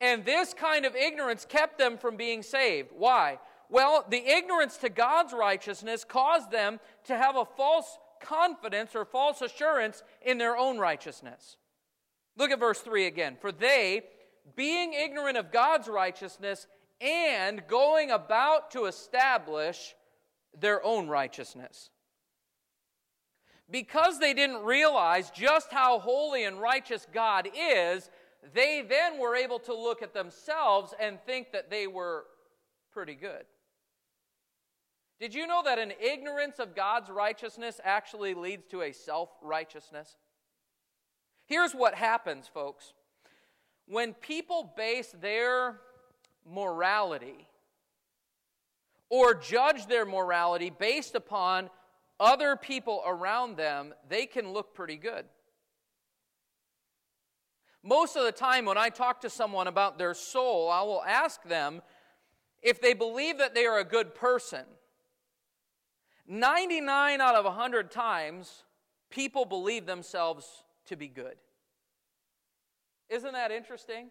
And 0.00 0.24
this 0.24 0.54
kind 0.54 0.86
of 0.86 0.96
ignorance 0.96 1.44
kept 1.46 1.78
them 1.78 1.98
from 1.98 2.16
being 2.16 2.42
saved. 2.42 2.88
Why? 2.96 3.38
Well, 3.68 4.06
the 4.08 4.26
ignorance 4.26 4.78
to 4.78 4.88
God's 4.88 5.34
righteousness 5.34 6.04
caused 6.04 6.50
them 6.50 6.80
to 7.04 7.16
have 7.16 7.36
a 7.36 7.44
false 7.44 7.98
confidence 8.20 8.94
or 8.94 9.04
false 9.04 9.42
assurance 9.42 10.02
in 10.22 10.38
their 10.38 10.56
own 10.56 10.78
righteousness. 10.78 11.58
Look 12.36 12.50
at 12.50 12.60
verse 12.60 12.80
3 12.80 13.06
again. 13.06 13.36
For 13.40 13.50
they, 13.50 14.02
being 14.54 14.92
ignorant 14.92 15.36
of 15.36 15.52
God's 15.52 15.88
righteousness, 15.88 16.66
and 17.00 17.66
going 17.66 18.10
about 18.10 18.70
to 18.72 18.86
establish 18.86 19.94
their 20.58 20.82
own 20.84 21.08
righteousness. 21.08 21.90
Because 23.70 24.18
they 24.18 24.32
didn't 24.32 24.64
realize 24.64 25.30
just 25.30 25.72
how 25.72 25.98
holy 25.98 26.44
and 26.44 26.60
righteous 26.60 27.06
God 27.12 27.48
is, 27.54 28.10
they 28.54 28.84
then 28.88 29.18
were 29.18 29.34
able 29.34 29.58
to 29.60 29.74
look 29.74 30.02
at 30.02 30.14
themselves 30.14 30.94
and 31.00 31.18
think 31.26 31.52
that 31.52 31.68
they 31.68 31.86
were 31.86 32.24
pretty 32.92 33.14
good. 33.14 33.44
Did 35.18 35.34
you 35.34 35.46
know 35.46 35.62
that 35.64 35.78
an 35.78 35.92
ignorance 36.00 36.58
of 36.58 36.76
God's 36.76 37.10
righteousness 37.10 37.80
actually 37.82 38.34
leads 38.34 38.66
to 38.70 38.82
a 38.82 38.92
self 38.92 39.30
righteousness? 39.42 40.16
Here's 41.46 41.72
what 41.72 41.94
happens, 41.94 42.48
folks. 42.52 42.92
When 43.86 44.14
people 44.14 44.72
base 44.76 45.14
their 45.20 45.80
morality 46.44 47.48
or 49.08 49.32
judge 49.34 49.86
their 49.86 50.04
morality 50.04 50.70
based 50.70 51.14
upon 51.14 51.70
other 52.18 52.56
people 52.56 53.02
around 53.06 53.56
them, 53.56 53.94
they 54.08 54.26
can 54.26 54.52
look 54.52 54.74
pretty 54.74 54.96
good. 54.96 55.24
Most 57.84 58.16
of 58.16 58.24
the 58.24 58.32
time, 58.32 58.64
when 58.64 58.76
I 58.76 58.88
talk 58.88 59.20
to 59.20 59.30
someone 59.30 59.68
about 59.68 59.96
their 59.96 60.14
soul, 60.14 60.68
I 60.68 60.82
will 60.82 61.04
ask 61.04 61.40
them 61.44 61.82
if 62.60 62.80
they 62.80 62.94
believe 62.94 63.38
that 63.38 63.54
they 63.54 63.66
are 63.66 63.78
a 63.78 63.84
good 63.84 64.16
person. 64.16 64.64
99 66.26 67.20
out 67.20 67.36
of 67.36 67.44
100 67.44 67.92
times, 67.92 68.64
people 69.10 69.44
believe 69.44 69.86
themselves 69.86 70.64
to 70.86 70.96
be 70.96 71.08
good. 71.08 71.36
Isn't 73.08 73.32
that 73.32 73.50
interesting? 73.50 74.10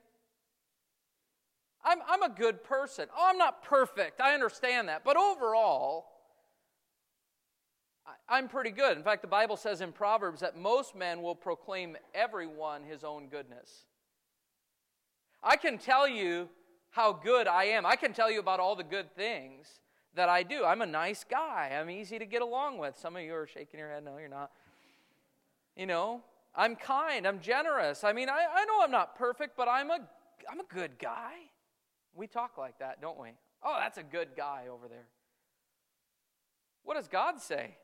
I'm, 1.83 1.99
I'm 2.07 2.23
a 2.23 2.29
good 2.29 2.63
person. 2.63 3.07
Oh, 3.15 3.27
I'm 3.29 3.37
not 3.37 3.63
perfect. 3.63 4.19
I 4.19 4.33
understand 4.33 4.89
that. 4.89 5.03
But 5.03 5.17
overall, 5.17 6.05
I, 8.07 8.37
I'm 8.37 8.47
pretty 8.47 8.71
good. 8.71 8.97
In 8.97 9.03
fact, 9.03 9.21
the 9.21 9.27
Bible 9.27 9.57
says 9.57 9.81
in 9.81 9.91
Proverbs 9.91 10.41
that 10.41 10.57
most 10.57 10.95
men 10.95 11.21
will 11.21 11.35
proclaim 11.35 11.95
everyone 12.13 12.83
his 12.83 13.03
own 13.03 13.27
goodness. 13.27 13.85
I 15.43 15.57
can 15.57 15.77
tell 15.77 16.07
you 16.07 16.49
how 16.89 17.13
good 17.13 17.47
I 17.47 17.65
am. 17.65 17.85
I 17.85 17.95
can 17.97 18.13
tell 18.13 18.31
you 18.31 18.39
about 18.39 18.59
all 18.59 18.75
the 18.75 18.83
good 18.83 19.13
things 19.15 19.79
that 20.15 20.29
I 20.29 20.43
do. 20.43 20.65
I'm 20.65 20.81
a 20.81 20.87
nice 20.87 21.23
guy. 21.29 21.77
I'm 21.79 21.89
easy 21.89 22.17
to 22.17 22.25
get 22.25 22.41
along 22.41 22.79
with. 22.79 22.97
Some 22.97 23.15
of 23.15 23.21
you 23.21 23.35
are 23.35 23.45
shaking 23.45 23.79
your 23.79 23.89
head. 23.89 24.03
No, 24.03 24.17
you're 24.17 24.29
not. 24.29 24.51
You 25.75 25.85
know, 25.85 26.21
I'm 26.55 26.75
kind. 26.75 27.27
I'm 27.27 27.39
generous. 27.39 28.03
I 28.03 28.13
mean, 28.13 28.29
I, 28.29 28.45
I 28.53 28.65
know 28.65 28.81
I'm 28.81 28.91
not 28.91 29.15
perfect, 29.15 29.57
but 29.57 29.67
I'm 29.67 29.89
a, 29.89 29.99
I'm 30.49 30.59
a 30.59 30.73
good 30.73 30.97
guy. 30.99 31.33
We 32.13 32.27
talk 32.27 32.57
like 32.57 32.79
that, 32.79 33.01
don't 33.01 33.19
we? 33.19 33.29
Oh, 33.63 33.77
that's 33.79 33.97
a 33.97 34.03
good 34.03 34.29
guy 34.37 34.65
over 34.71 34.87
there. 34.87 35.07
What 36.83 36.95
does 36.95 37.07
God 37.07 37.41
say? 37.41 37.75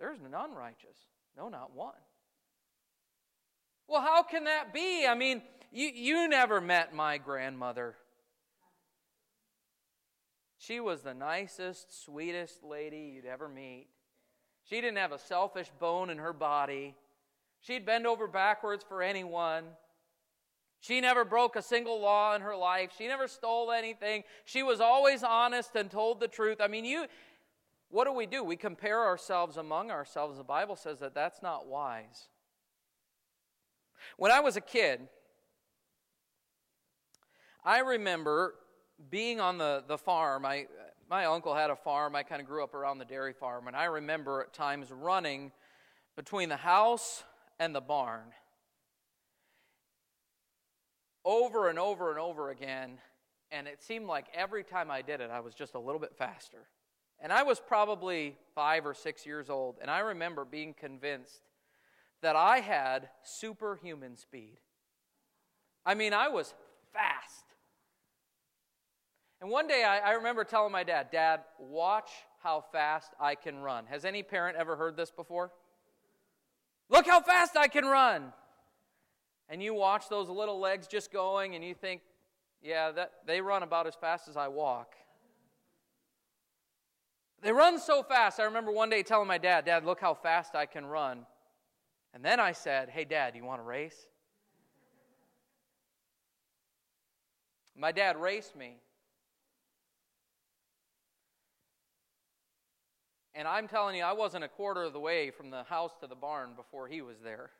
There's 0.00 0.18
none 0.30 0.54
righteous. 0.54 0.96
No, 1.36 1.48
not 1.48 1.74
one. 1.74 1.94
Well, 3.86 4.00
how 4.00 4.22
can 4.22 4.44
that 4.44 4.72
be? 4.72 5.06
I 5.06 5.14
mean, 5.14 5.42
you, 5.70 5.88
you 5.88 6.28
never 6.28 6.60
met 6.60 6.94
my 6.94 7.18
grandmother. 7.18 7.94
She 10.58 10.80
was 10.80 11.02
the 11.02 11.14
nicest, 11.14 12.04
sweetest 12.04 12.62
lady 12.62 13.12
you'd 13.14 13.26
ever 13.26 13.48
meet. 13.48 13.88
She 14.64 14.80
didn't 14.80 14.98
have 14.98 15.12
a 15.12 15.18
selfish 15.18 15.70
bone 15.80 16.08
in 16.08 16.18
her 16.18 16.32
body. 16.32 16.94
She'd 17.62 17.86
bend 17.86 18.06
over 18.06 18.26
backwards 18.26 18.84
for 18.86 19.02
anyone. 19.02 19.64
She 20.80 21.00
never 21.00 21.24
broke 21.24 21.54
a 21.54 21.62
single 21.62 22.00
law 22.00 22.34
in 22.34 22.42
her 22.42 22.56
life. 22.56 22.90
She 22.98 23.06
never 23.06 23.28
stole 23.28 23.70
anything. 23.70 24.24
She 24.44 24.64
was 24.64 24.80
always 24.80 25.22
honest 25.22 25.76
and 25.76 25.88
told 25.88 26.18
the 26.18 26.26
truth. 26.26 26.58
I 26.60 26.66
mean, 26.66 26.84
you 26.84 27.06
what 27.88 28.06
do 28.06 28.12
we 28.12 28.26
do? 28.26 28.42
We 28.42 28.56
compare 28.56 29.04
ourselves 29.04 29.58
among 29.58 29.90
ourselves. 29.90 30.38
The 30.38 30.44
Bible 30.44 30.76
says 30.76 30.98
that 31.00 31.14
that's 31.14 31.42
not 31.42 31.66
wise. 31.66 32.28
When 34.16 34.32
I 34.32 34.40
was 34.40 34.56
a 34.56 34.62
kid, 34.62 35.08
I 37.64 37.80
remember 37.80 38.54
being 39.10 39.40
on 39.40 39.58
the, 39.58 39.84
the 39.86 39.98
farm. 39.98 40.46
I, 40.46 40.66
my 41.08 41.26
uncle 41.26 41.54
had 41.54 41.68
a 41.68 41.76
farm. 41.76 42.16
I 42.16 42.22
kind 42.22 42.40
of 42.40 42.48
grew 42.48 42.64
up 42.64 42.74
around 42.74 42.96
the 42.98 43.04
dairy 43.04 43.34
farm, 43.34 43.68
and 43.68 43.76
I 43.76 43.84
remember 43.84 44.40
at 44.40 44.54
times 44.54 44.90
running 44.90 45.52
between 46.16 46.48
the 46.48 46.56
house 46.56 47.24
and 47.62 47.72
the 47.72 47.80
barn 47.80 48.24
over 51.24 51.68
and 51.68 51.78
over 51.78 52.10
and 52.10 52.18
over 52.18 52.50
again. 52.50 52.98
And 53.52 53.68
it 53.68 53.80
seemed 53.80 54.06
like 54.06 54.26
every 54.34 54.64
time 54.64 54.90
I 54.90 55.00
did 55.00 55.20
it, 55.20 55.30
I 55.30 55.38
was 55.38 55.54
just 55.54 55.74
a 55.74 55.78
little 55.78 56.00
bit 56.00 56.16
faster. 56.16 56.66
And 57.20 57.32
I 57.32 57.44
was 57.44 57.60
probably 57.60 58.36
five 58.56 58.84
or 58.84 58.94
six 58.94 59.24
years 59.24 59.48
old, 59.48 59.76
and 59.80 59.88
I 59.88 60.00
remember 60.00 60.44
being 60.44 60.74
convinced 60.74 61.42
that 62.20 62.34
I 62.34 62.58
had 62.58 63.08
superhuman 63.22 64.16
speed. 64.16 64.58
I 65.86 65.94
mean, 65.94 66.12
I 66.12 66.30
was 66.30 66.52
fast. 66.92 67.44
And 69.40 69.48
one 69.50 69.68
day 69.68 69.84
I, 69.84 69.98
I, 69.98 70.12
remember 70.14 70.42
telling 70.42 70.72
my 70.72 70.82
dad, 70.82 71.08
Dad, 71.12 71.42
watch 71.60 72.10
how 72.42 72.64
fast 72.72 73.12
I 73.20 73.36
can 73.36 73.58
run. 73.58 73.86
Has 73.86 74.04
any 74.04 74.24
parent 74.24 74.56
ever 74.56 74.74
heard 74.74 74.96
this 74.96 75.12
before? 75.12 75.52
Look 76.92 77.06
how 77.06 77.22
fast 77.22 77.56
I 77.56 77.68
can 77.68 77.86
run. 77.86 78.34
And 79.48 79.62
you 79.62 79.72
watch 79.72 80.10
those 80.10 80.28
little 80.28 80.60
legs 80.60 80.86
just 80.86 81.10
going 81.10 81.54
and 81.54 81.64
you 81.64 81.74
think, 81.74 82.02
yeah, 82.62 82.92
that, 82.92 83.12
they 83.26 83.40
run 83.40 83.62
about 83.62 83.86
as 83.86 83.94
fast 83.94 84.28
as 84.28 84.36
I 84.36 84.48
walk. 84.48 84.94
They 87.40 87.50
run 87.50 87.80
so 87.80 88.02
fast. 88.02 88.38
I 88.38 88.44
remember 88.44 88.70
one 88.70 88.90
day 88.90 89.02
telling 89.02 89.26
my 89.26 89.38
dad, 89.38 89.64
Dad, 89.64 89.84
look 89.84 90.00
how 90.00 90.14
fast 90.14 90.54
I 90.54 90.66
can 90.66 90.84
run. 90.84 91.26
And 92.14 92.22
then 92.22 92.38
I 92.38 92.52
said, 92.52 92.90
Hey, 92.90 93.04
Dad, 93.04 93.32
do 93.32 93.38
you 93.38 93.44
want 93.44 93.60
to 93.60 93.64
race? 93.64 94.06
My 97.74 97.90
dad 97.90 98.20
raced 98.20 98.54
me. 98.54 98.76
And 103.34 103.48
I'm 103.48 103.66
telling 103.66 103.96
you, 103.96 104.02
I 104.02 104.12
wasn't 104.12 104.44
a 104.44 104.48
quarter 104.48 104.82
of 104.82 104.92
the 104.92 105.00
way 105.00 105.30
from 105.30 105.50
the 105.50 105.64
house 105.64 105.92
to 106.00 106.06
the 106.06 106.14
barn 106.14 106.50
before 106.54 106.86
he 106.86 107.00
was 107.00 107.16
there. 107.24 107.50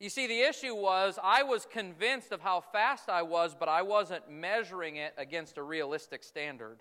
You 0.00 0.10
see, 0.10 0.26
the 0.26 0.40
issue 0.40 0.74
was 0.74 1.18
I 1.22 1.42
was 1.42 1.64
convinced 1.64 2.32
of 2.32 2.40
how 2.40 2.60
fast 2.60 3.08
I 3.08 3.22
was, 3.22 3.56
but 3.58 3.68
I 3.68 3.82
wasn't 3.82 4.30
measuring 4.30 4.96
it 4.96 5.14
against 5.16 5.56
a 5.56 5.62
realistic 5.62 6.22
standard. 6.22 6.80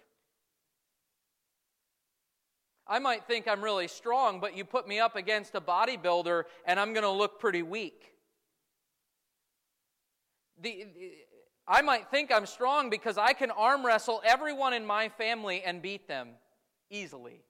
I 2.88 3.00
might 3.00 3.26
think 3.26 3.48
I'm 3.48 3.64
really 3.64 3.88
strong, 3.88 4.40
but 4.40 4.58
you 4.58 4.66
put 4.66 4.88
me 4.88 5.00
up 5.00 5.16
against 5.16 5.56
a 5.56 5.62
bodybuilder 5.62 6.44
and 6.66 6.80
I'm 6.80 6.94
going 6.94 7.04
to 7.04 7.10
look 7.10 7.40
pretty 7.40 7.64
weak. 7.64 8.12
The, 10.62 10.86
I 11.68 11.82
might 11.82 12.10
think 12.10 12.32
I'm 12.32 12.46
strong 12.46 12.90
because 12.90 13.18
I 13.18 13.34
can 13.34 13.50
arm 13.50 13.86
wrestle 13.86 14.22
everyone 14.26 14.74
in 14.74 14.86
my 14.86 15.10
family 15.10 15.64
and 15.64 15.82
beat 15.82 16.08
them 16.08 16.30
easily. 16.90 17.44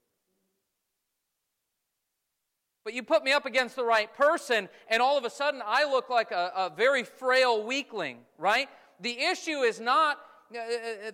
But 2.83 2.93
you 2.93 3.01
put 3.01 3.23
me 3.23 3.31
up 3.31 3.47
against 3.47 3.75
the 3.75 3.83
right 3.83 4.13
person, 4.13 4.69
and 4.89 5.01
all 5.01 5.17
of 5.17 5.25
a 5.25 5.29
sudden 5.29 5.61
I 5.65 5.89
look 5.89 6.09
like 6.09 6.31
a, 6.31 6.51
a 6.55 6.71
very 6.75 7.03
frail 7.03 7.63
weakling, 7.63 8.19
right? 8.37 8.69
The 9.01 9.19
issue 9.19 9.59
is 9.61 9.79
not. 9.79 10.19
Uh, 10.53 10.59
uh, 10.59 11.07
uh, 11.07 11.11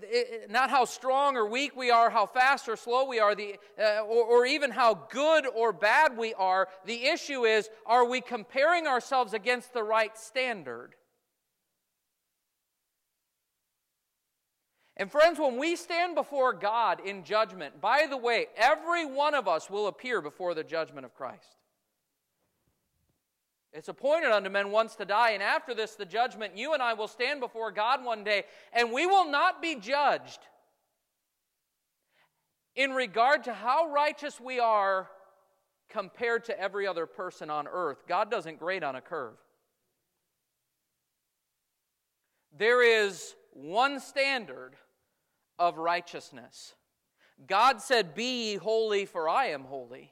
not 0.49 0.69
how 0.69 0.83
strong 0.83 1.37
or 1.37 1.45
weak 1.45 1.73
we 1.73 1.89
are, 1.89 2.09
how 2.09 2.25
fast 2.25 2.67
or 2.67 2.75
slow 2.75 3.05
we 3.05 3.17
are, 3.17 3.33
the, 3.33 3.55
uh, 3.79 4.01
or, 4.01 4.25
or 4.25 4.45
even 4.45 4.69
how 4.69 4.93
good 5.09 5.47
or 5.55 5.71
bad 5.71 6.17
we 6.17 6.33
are. 6.33 6.67
The 6.85 7.05
issue 7.05 7.45
is 7.45 7.69
are 7.85 8.03
we 8.03 8.19
comparing 8.19 8.87
ourselves 8.87 9.33
against 9.33 9.73
the 9.73 9.83
right 9.83 10.15
standard? 10.17 10.95
And 15.01 15.11
friends, 15.11 15.39
when 15.39 15.57
we 15.57 15.75
stand 15.75 16.13
before 16.13 16.53
God 16.53 16.99
in 17.03 17.23
judgment, 17.23 17.81
by 17.81 18.05
the 18.07 18.17
way, 18.17 18.45
every 18.55 19.03
one 19.03 19.33
of 19.33 19.47
us 19.47 19.67
will 19.67 19.87
appear 19.87 20.21
before 20.21 20.53
the 20.53 20.63
judgment 20.63 21.07
of 21.07 21.15
Christ. 21.15 21.55
It's 23.73 23.87
appointed 23.87 24.29
unto 24.29 24.51
men 24.51 24.69
once 24.69 24.95
to 24.97 25.05
die, 25.05 25.31
and 25.31 25.41
after 25.41 25.73
this, 25.73 25.95
the 25.95 26.05
judgment. 26.05 26.55
You 26.55 26.73
and 26.73 26.83
I 26.83 26.93
will 26.93 27.07
stand 27.07 27.39
before 27.39 27.71
God 27.71 28.05
one 28.05 28.23
day, 28.23 28.43
and 28.73 28.91
we 28.91 29.07
will 29.07 29.27
not 29.27 29.59
be 29.59 29.73
judged 29.73 30.41
in 32.75 32.91
regard 32.91 33.45
to 33.45 33.53
how 33.53 33.91
righteous 33.91 34.39
we 34.39 34.59
are 34.59 35.09
compared 35.89 36.43
to 36.43 36.59
every 36.59 36.85
other 36.85 37.07
person 37.07 37.49
on 37.49 37.67
earth. 37.67 38.03
God 38.07 38.29
doesn't 38.29 38.59
grade 38.59 38.83
on 38.83 38.95
a 38.95 39.01
curve. 39.01 39.33
There 42.55 42.83
is 42.83 43.33
one 43.53 43.99
standard 43.99 44.75
of 45.61 45.77
righteousness. 45.77 46.73
God 47.47 47.81
said, 47.81 48.15
Be 48.15 48.51
ye 48.51 48.55
holy, 48.55 49.05
for 49.05 49.29
I 49.29 49.47
am 49.47 49.63
holy. 49.63 50.11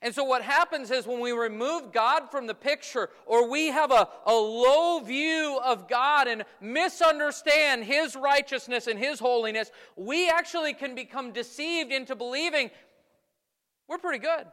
And 0.00 0.14
so, 0.14 0.22
what 0.22 0.42
happens 0.42 0.92
is 0.92 1.06
when 1.06 1.20
we 1.20 1.32
remove 1.32 1.92
God 1.92 2.30
from 2.30 2.46
the 2.46 2.54
picture, 2.54 3.10
or 3.24 3.50
we 3.50 3.68
have 3.68 3.90
a, 3.90 4.08
a 4.24 4.32
low 4.32 5.00
view 5.00 5.58
of 5.64 5.88
God 5.88 6.28
and 6.28 6.44
misunderstand 6.60 7.84
His 7.84 8.14
righteousness 8.14 8.86
and 8.86 8.98
His 8.98 9.18
holiness, 9.18 9.72
we 9.96 10.28
actually 10.28 10.74
can 10.74 10.94
become 10.94 11.32
deceived 11.32 11.90
into 11.90 12.14
believing 12.14 12.70
we're 13.88 13.98
pretty 13.98 14.18
good. 14.18 14.46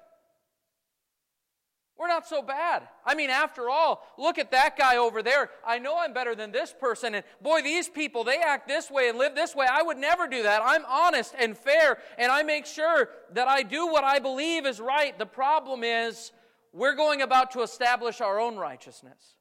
We're 1.98 2.08
not 2.08 2.28
so 2.28 2.42
bad. 2.42 2.88
I 3.06 3.14
mean, 3.14 3.30
after 3.30 3.70
all, 3.70 4.08
look 4.18 4.40
at 4.40 4.52
that 4.52 4.78
guy 4.78 4.98
over 4.98 5.22
there. 5.22 5.52
I 5.66 5.78
know 5.78 6.00
I'm 6.00 6.14
better 6.14 6.34
than 6.34 6.52
this 6.52 6.74
person. 6.78 7.14
And 7.14 7.24
boy, 7.42 7.62
these 7.62 7.88
people, 7.88 8.24
they 8.24 8.38
act 8.38 8.68
this 8.68 8.90
way 8.90 9.10
and 9.10 9.18
live 9.18 9.36
this 9.36 9.56
way. 9.56 9.68
I 9.70 9.84
would 9.84 9.98
never 9.98 10.28
do 10.28 10.44
that. 10.44 10.62
I'm 10.66 10.84
honest 10.86 11.36
and 11.38 11.56
fair, 11.56 12.00
and 12.18 12.32
I 12.32 12.42
make 12.42 12.66
sure 12.66 13.10
that 13.34 13.48
I 13.48 13.62
do 13.62 13.88
what 13.88 14.04
I 14.04 14.20
believe 14.20 14.66
is 14.66 14.80
right. 14.80 15.18
The 15.18 15.28
problem 15.28 15.84
is, 15.84 16.32
we're 16.74 16.96
going 16.96 17.22
about 17.22 17.52
to 17.52 17.62
establish 17.62 18.20
our 18.20 18.40
own 18.40 18.58
righteousness 18.58 19.36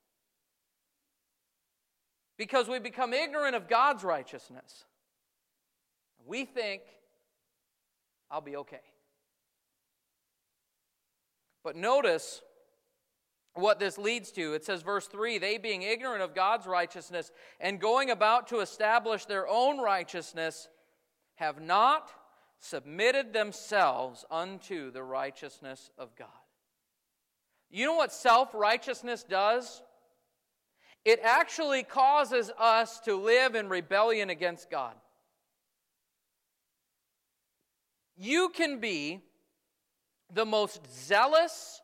because 2.37 2.69
we 2.69 2.79
become 2.79 3.15
ignorant 3.15 3.57
of 3.57 3.69
God's 3.69 4.05
righteousness. 4.05 4.85
We 6.27 6.45
think, 6.45 6.83
I'll 8.31 8.43
be 8.43 8.57
okay. 8.57 8.81
But 11.65 11.77
notice 11.77 12.43
what 13.55 13.79
this 13.79 13.99
leads 13.99 14.33
to. 14.33 14.55
It 14.55 14.65
says, 14.65 14.83
verse 14.83 15.07
3 15.07 15.39
they 15.39 15.59
being 15.59 15.83
ignorant 15.83 16.23
of 16.23 16.35
God's 16.35 16.67
righteousness 16.67 17.31
and 17.61 17.81
going 17.81 18.11
about 18.11 18.49
to 18.49 18.61
establish 18.61 19.25
their 19.25 19.47
own 19.49 19.79
righteousness 19.79 20.69
have 21.37 21.61
not 21.61 22.11
submitted 22.59 23.33
themselves 23.33 24.25
unto 24.31 24.91
the 24.91 25.03
righteousness 25.03 25.91
of 25.99 26.15
God. 26.17 26.29
You 27.71 27.87
know 27.87 27.95
what 27.95 28.13
self 28.13 28.55
righteousness 28.55 29.25
does? 29.25 29.83
It 31.05 31.19
actually 31.23 31.83
causes 31.83 32.51
us 32.59 33.01
to 33.01 33.17
live 33.17 33.55
in 33.57 33.69
rebellion 33.69 34.31
against 34.31 34.71
God. 34.71 34.95
You 38.17 38.51
can 38.51 38.79
be 38.79 39.21
the 40.33 40.47
most 40.47 40.81
zealous, 40.93 41.83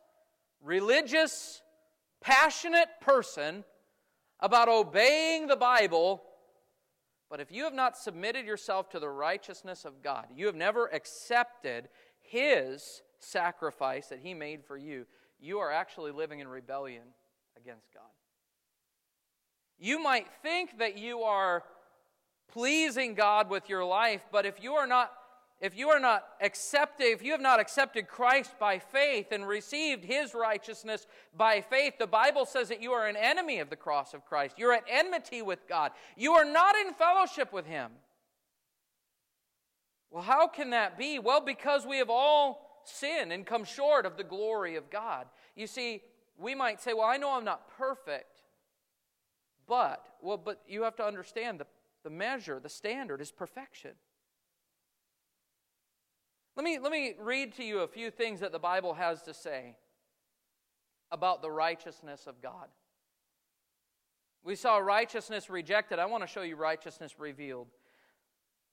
religious, 0.61 1.61
passionate 2.21 2.89
person 3.01 3.63
about 4.39 4.69
obeying 4.69 5.47
the 5.47 5.55
Bible, 5.55 6.21
but 7.29 7.39
if 7.39 7.51
you 7.51 7.63
have 7.63 7.73
not 7.73 7.97
submitted 7.97 8.45
yourself 8.45 8.89
to 8.89 8.99
the 8.99 9.09
righteousness 9.09 9.85
of 9.85 10.01
God, 10.01 10.27
you 10.35 10.47
have 10.47 10.55
never 10.55 10.87
accepted 10.87 11.89
His 12.19 13.01
sacrifice 13.19 14.07
that 14.07 14.19
He 14.19 14.33
made 14.33 14.63
for 14.65 14.77
you, 14.77 15.05
you 15.39 15.59
are 15.59 15.71
actually 15.71 16.11
living 16.11 16.39
in 16.39 16.47
rebellion 16.47 17.03
against 17.57 17.93
God. 17.93 18.03
You 19.77 20.01
might 20.01 20.27
think 20.41 20.79
that 20.79 20.97
you 20.97 21.21
are 21.21 21.63
pleasing 22.51 23.13
God 23.13 23.49
with 23.49 23.69
your 23.69 23.85
life, 23.85 24.21
but 24.31 24.45
if 24.45 24.61
you 24.61 24.73
are 24.73 24.87
not 24.87 25.11
if 25.61 25.77
you 25.77 25.89
are 25.89 25.99
not 25.99 26.25
accepted, 26.39 27.07
if 27.07 27.21
you 27.21 27.33
have 27.33 27.41
not 27.41 27.59
accepted 27.59 28.07
Christ 28.07 28.57
by 28.59 28.79
faith 28.79 29.31
and 29.31 29.45
received 29.45 30.05
his 30.05 30.33
righteousness 30.33 31.05
by 31.35 31.59
faith, 31.59 31.95
the 31.99 32.07
Bible 32.07 32.45
says 32.45 32.69
that 32.69 32.81
you 32.81 32.93
are 32.93 33.07
an 33.07 33.17
enemy 33.17 33.59
of 33.59 33.69
the 33.69 33.75
cross 33.75 34.13
of 34.13 34.25
Christ. 34.25 34.55
You're 34.57 34.73
at 34.73 34.85
enmity 34.89 35.41
with 35.41 35.67
God. 35.67 35.91
You 36.15 36.33
are 36.33 36.45
not 36.45 36.75
in 36.77 36.93
fellowship 36.93 37.51
with 37.51 37.65
him. 37.65 37.91
Well, 40.11 40.23
how 40.23 40.47
can 40.47 40.69
that 40.69 40.97
be? 40.97 41.19
Well, 41.19 41.41
because 41.41 41.85
we 41.85 41.97
have 41.97 42.09
all 42.09 42.81
sinned 42.85 43.33
and 43.33 43.45
come 43.45 43.65
short 43.65 44.05
of 44.05 44.15
the 44.15 44.23
glory 44.23 44.77
of 44.77 44.89
God. 44.89 45.27
You 45.55 45.67
see, 45.67 46.01
we 46.37 46.55
might 46.55 46.81
say, 46.81 46.93
well, 46.93 47.05
I 47.05 47.17
know 47.17 47.33
I'm 47.33 47.43
not 47.43 47.69
perfect, 47.77 48.43
but, 49.67 50.07
well, 50.21 50.37
but 50.37 50.61
you 50.67 50.83
have 50.83 50.95
to 50.95 51.03
understand 51.03 51.59
the, 51.59 51.67
the 52.03 52.09
measure, 52.09 52.61
the 52.61 52.69
standard 52.69 53.19
is 53.19 53.29
perfection. 53.29 53.91
Let 56.59 56.65
me, 56.65 56.77
let 56.77 56.91
me 56.91 57.13
read 57.17 57.53
to 57.53 57.63
you 57.63 57.79
a 57.79 57.87
few 57.87 58.11
things 58.11 58.41
that 58.41 58.51
the 58.51 58.59
Bible 58.59 58.93
has 58.93 59.21
to 59.21 59.33
say 59.33 59.77
about 61.09 61.41
the 61.41 61.49
righteousness 61.49 62.27
of 62.27 62.41
God. 62.41 62.67
We 64.43 64.57
saw 64.57 64.75
righteousness 64.79 65.49
rejected. 65.49 65.99
I 65.99 66.05
want 66.07 66.21
to 66.23 66.27
show 66.27 66.41
you 66.41 66.57
righteousness 66.57 67.17
revealed. 67.17 67.67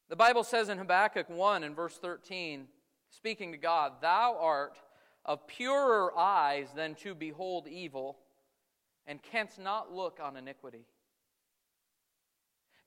The 0.08 0.16
Bible 0.16 0.42
says 0.42 0.68
in 0.68 0.78
Habakkuk 0.78 1.30
1 1.30 1.62
and 1.62 1.76
verse 1.76 1.96
13, 1.96 2.66
speaking 3.10 3.52
to 3.52 3.58
God, 3.58 3.92
Thou 4.02 4.36
art 4.40 4.80
of 5.24 5.46
purer 5.46 6.12
eyes 6.18 6.66
than 6.74 6.96
to 6.96 7.14
behold 7.14 7.68
evil, 7.68 8.18
and 9.06 9.22
canst 9.22 9.60
not 9.60 9.92
look 9.92 10.18
on 10.20 10.36
iniquity. 10.36 10.86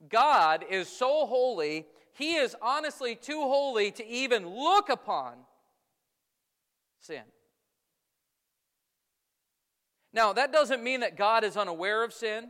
God 0.09 0.65
is 0.69 0.89
so 0.89 1.25
holy, 1.25 1.85
He 2.19 2.36
is 2.36 2.53
honestly 2.62 3.15
too 3.15 3.39
holy 3.39 3.91
to 3.91 4.05
even 4.05 4.45
look 4.45 4.89
upon 4.89 5.36
sin. 6.99 7.21
Now, 10.12 10.34
that 10.34 10.51
doesn't 10.51 10.84
mean 10.84 10.99
that 10.99 11.15
God 11.15 11.45
is 11.45 11.55
unaware 11.55 12.03
of 12.03 12.12
sin. 12.12 12.49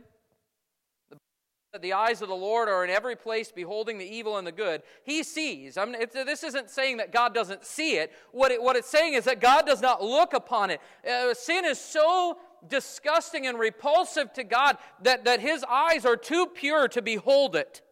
That 1.72 1.82
The 1.82 1.92
eyes 1.92 2.20
of 2.20 2.26
the 2.26 2.34
Lord 2.34 2.68
are 2.68 2.82
in 2.82 2.90
every 2.90 3.14
place, 3.14 3.52
beholding 3.52 3.98
the 3.98 4.04
evil 4.04 4.38
and 4.38 4.44
the 4.44 4.50
good. 4.50 4.82
He 5.04 5.22
sees. 5.22 5.78
I 5.78 5.84
mean, 5.84 6.04
this 6.12 6.42
isn't 6.42 6.68
saying 6.68 6.96
that 6.96 7.12
God 7.12 7.32
doesn't 7.32 7.64
see 7.64 7.96
it. 7.96 8.10
What, 8.32 8.50
it. 8.50 8.60
what 8.60 8.74
it's 8.74 8.90
saying 8.90 9.14
is 9.14 9.22
that 9.26 9.40
God 9.40 9.66
does 9.66 9.80
not 9.80 10.02
look 10.02 10.32
upon 10.32 10.70
it. 10.70 10.80
Uh, 11.08 11.32
sin 11.32 11.64
is 11.64 11.78
so 11.78 12.38
disgusting 12.68 13.46
and 13.46 13.56
repulsive 13.56 14.32
to 14.32 14.42
God 14.42 14.78
that, 15.04 15.26
that 15.26 15.38
his 15.38 15.62
eyes 15.62 16.04
are 16.04 16.16
too 16.16 16.46
pure 16.46 16.88
to 16.88 17.00
behold 17.00 17.54
it. 17.54 17.82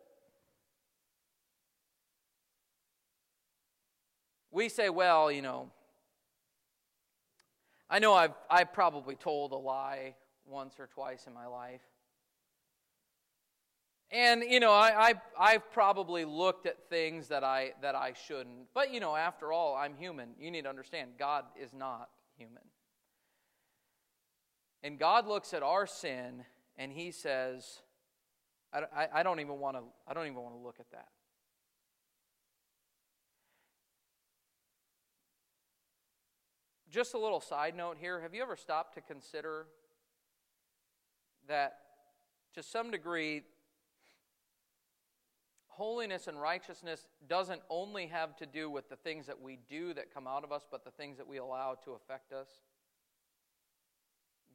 We 4.59 4.69
say, 4.69 4.89
well, 4.89 5.31
you 5.31 5.41
know, 5.41 5.71
I 7.89 8.01
know 8.01 8.13
I've, 8.13 8.33
I've 8.51 8.73
probably 8.73 9.15
told 9.15 9.53
a 9.53 9.57
lie 9.57 10.17
once 10.47 10.81
or 10.81 10.89
twice 10.89 11.29
in 11.29 11.33
my 11.33 11.47
life. 11.47 11.81
And 14.11 14.43
you 14.43 14.59
know, 14.59 14.73
I, 14.73 15.15
I 15.39 15.53
have 15.53 15.71
probably 15.71 16.25
looked 16.25 16.67
at 16.67 16.89
things 16.91 17.29
that 17.29 17.45
I 17.45 17.75
that 17.83 17.95
I 17.95 18.15
shouldn't. 18.27 18.67
But 18.75 18.93
you 18.93 18.99
know, 18.99 19.15
after 19.15 19.53
all, 19.53 19.77
I'm 19.77 19.95
human. 19.95 20.31
You 20.41 20.51
need 20.51 20.63
to 20.63 20.69
understand, 20.69 21.11
God 21.21 21.45
is 21.55 21.73
not 21.73 22.09
human. 22.37 22.65
And 24.83 24.99
God 24.99 25.29
looks 25.29 25.55
at 25.55 25.63
our 25.63 25.87
sin 25.87 26.45
and 26.77 26.91
He 26.91 27.13
says, 27.13 27.79
I, 28.73 28.81
I, 28.93 29.09
I 29.21 29.23
don't 29.23 29.39
even 29.39 29.61
want 29.61 29.77
to. 29.77 29.85
I 30.09 30.15
don't 30.15 30.27
even 30.27 30.43
want 30.43 30.57
to 30.57 30.61
look 30.61 30.81
at 30.81 30.91
that. 30.91 31.11
Just 36.91 37.13
a 37.13 37.19
little 37.19 37.41
side 37.41 37.77
note 37.77 37.99
here. 38.01 38.21
Have 38.21 38.35
you 38.35 38.43
ever 38.43 38.57
stopped 38.57 38.95
to 38.95 39.03
consider 39.03 39.67
that, 41.47 41.79
to 42.55 42.63
some 42.63 42.91
degree, 42.91 43.43
holiness 45.67 46.29
and 46.29 46.41
righteousness 46.41 47.07
doesn't 47.29 47.61
only 47.69 48.07
have 48.07 48.37
to 48.37 48.47
do 48.47 48.71
with 48.71 48.89
the 48.89 48.97
things 48.97 49.27
that 49.27 49.39
we 49.39 49.59
do 49.69 49.93
that 49.95 50.15
come 50.15 50.27
out 50.27 50.45
of 50.45 50.51
us, 50.51 50.67
but 50.71 50.83
the 50.83 50.91
things 50.91 51.19
that 51.19 51.29
we 51.29 51.37
allow 51.37 51.77
to 51.85 51.93
affect 51.93 52.33
us. 52.33 52.49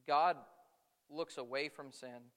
God 0.06 0.36
looks 1.08 1.38
away 1.38 1.68
from 1.68 1.92
sin. 1.92 2.30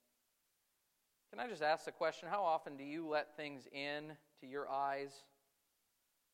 Can 1.31 1.39
I 1.39 1.47
just 1.47 1.63
ask 1.63 1.85
the 1.85 1.91
question 1.91 2.29
how 2.29 2.43
often 2.43 2.77
do 2.77 2.83
you 2.83 3.07
let 3.07 3.35
things 3.35 3.67
in 3.71 4.13
to 4.41 4.47
your 4.47 4.69
eyes? 4.69 5.09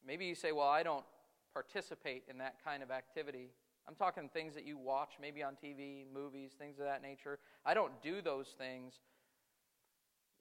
Maybe 0.05 0.25
you 0.25 0.35
say, 0.35 0.51
Well, 0.51 0.67
I 0.67 0.83
don't 0.83 1.05
participate 1.53 2.23
in 2.29 2.37
that 2.39 2.55
kind 2.63 2.83
of 2.83 2.91
activity. 2.91 3.51
I'm 3.87 3.95
talking 3.95 4.29
things 4.29 4.55
that 4.55 4.65
you 4.65 4.77
watch, 4.77 5.13
maybe 5.21 5.43
on 5.43 5.53
TV, 5.53 6.05
movies, 6.13 6.51
things 6.57 6.79
of 6.79 6.85
that 6.85 7.01
nature. 7.01 7.39
I 7.65 7.73
don't 7.73 8.01
do 8.01 8.21
those 8.21 8.47
things. 8.57 8.93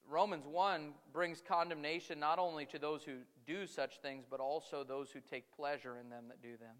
Romans 0.08 0.46
1 0.46 0.92
brings 1.12 1.42
condemnation 1.46 2.18
not 2.18 2.38
only 2.38 2.66
to 2.66 2.78
those 2.78 3.02
who 3.04 3.18
do 3.46 3.66
such 3.66 4.00
things, 4.00 4.24
but 4.28 4.40
also 4.40 4.84
those 4.84 5.10
who 5.10 5.20
take 5.20 5.54
pleasure 5.54 5.96
in 5.98 6.08
them 6.08 6.24
that 6.28 6.42
do 6.42 6.56
them. 6.56 6.76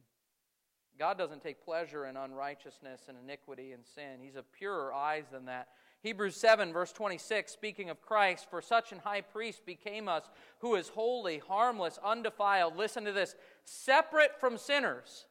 God 0.99 1.19
doesn't 1.19 1.43
take 1.43 1.65
pleasure 1.65 2.07
in 2.07 2.17
unrighteousness 2.17 3.03
and 3.09 3.17
iniquity 3.23 3.73
and 3.73 3.85
sin. 3.85 4.21
He's 4.21 4.37
of 4.37 4.51
purer 4.53 4.93
eyes 4.93 5.25
than 5.33 5.47
that. 5.47 5.69
Hebrews 6.03 6.37
7, 6.37 6.73
verse 6.73 6.93
26, 6.93 7.53
speaking 7.53 7.89
of 7.89 8.03
Christ, 8.03 8.51
for 8.51 8.61
such 8.61 8.91
an 8.91 8.99
high 8.99 9.21
priest 9.21 9.65
became 9.65 10.09
us, 10.09 10.25
who 10.59 10.75
is 10.75 10.89
holy, 10.89 11.39
harmless, 11.39 11.99
undefiled. 12.05 12.77
Listen 12.77 13.05
to 13.05 13.13
this 13.13 13.37
separate 13.65 14.39
from 14.41 14.59
sinners, 14.59 15.27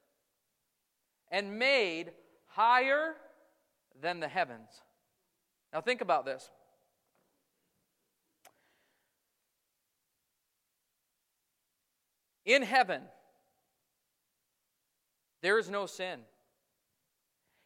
and 1.29 1.57
made 1.57 2.11
higher 2.47 3.15
than 4.01 4.19
the 4.19 4.27
heavens. 4.27 4.69
Now, 5.73 5.81
think 5.81 6.01
about 6.01 6.25
this. 6.25 6.49
In 12.45 12.63
heaven, 12.63 13.03
there 15.41 15.57
is 15.57 15.69
no 15.69 15.85
sin. 15.85 16.21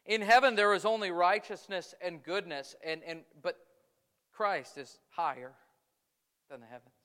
In 0.04 0.20
heaven, 0.20 0.54
there 0.54 0.74
is 0.74 0.84
only 0.84 1.10
righteousness 1.10 1.94
and 2.00 2.22
goodness, 2.22 2.76
and, 2.84 3.02
and, 3.04 3.20
but 3.42 3.56
Christ 4.32 4.78
is 4.78 4.98
higher 5.10 5.52
than 6.50 6.60
the 6.60 6.66
heavens. 6.66 6.95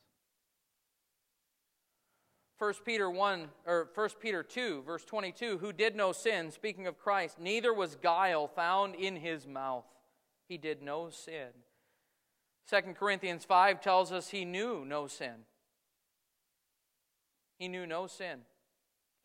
1 2.62 2.74
Peter 2.86 3.10
1 3.10 3.48
or 3.66 3.90
1 3.96 4.10
Peter 4.20 4.44
2 4.44 4.84
verse 4.84 5.04
22 5.04 5.58
who 5.58 5.74
did 5.74 5.96
no 5.96 6.12
sin 6.12 6.52
speaking 6.52 6.86
of 6.86 7.00
Christ 7.00 7.40
neither 7.40 7.74
was 7.74 7.96
guile 7.96 8.48
found 8.48 8.94
in 8.94 9.16
his 9.16 9.48
mouth. 9.48 9.86
He 10.48 10.60
did 10.60 10.84
no 10.84 11.10
sin. 11.10 11.48
2 12.70 12.94
Corinthians 12.94 13.46
5 13.46 13.82
tells 13.82 14.12
us 14.12 14.30
he 14.30 14.46
knew 14.46 14.86
no 14.86 15.08
sin. 15.08 15.46
He 17.58 17.68
knew 17.68 17.88
no 17.88 18.06
sin. 18.06 18.42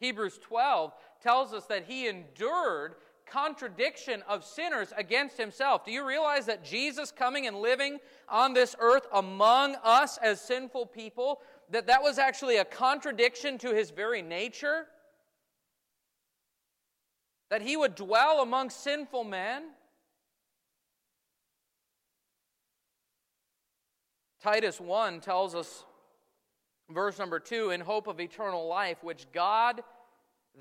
Hebrews 0.01 0.39
12 0.39 0.95
tells 1.21 1.53
us 1.53 1.67
that 1.67 1.85
he 1.85 2.09
endured 2.09 2.95
contradiction 3.27 4.23
of 4.29 4.45
sinners 4.45 4.93
against 4.97 5.37
himself. 5.37 5.85
Do 5.85 5.93
you 5.93 6.07
realize 6.07 6.47
that 6.47 6.65
Jesus 6.65 7.11
coming 7.11 7.47
and 7.47 7.57
living 7.59 7.99
on 8.29 8.55
this 8.55 8.75
earth 8.79 9.07
among 9.13 9.77
us 9.83 10.19
as 10.19 10.41
sinful 10.41 10.87
people, 10.87 11.41
that 11.71 11.89
that 11.89 12.03
was 12.03 12.19
actually 12.19 12.57
a 12.57 12.65
contradiction 12.65 13.59
to 13.59 13.75
his 13.75 13.91
very 13.91 14.23
nature? 14.23 14.87
That 17.51 17.63
he 17.63 17.77
would 17.77 17.95
dwell 17.95 18.43
among 18.43 18.71
sinful 18.71 19.25
men? 19.25 19.65
Titus 24.43 24.81
1 24.81 25.21
tells 25.21 25.55
us 25.55 25.85
verse 26.91 27.19
number 27.19 27.41
two, 27.41 27.71
in 27.71 27.81
hope 27.81 28.07
of 28.07 28.21
eternal 28.21 28.69
life, 28.69 29.03
which 29.03 29.27
God 29.33 29.83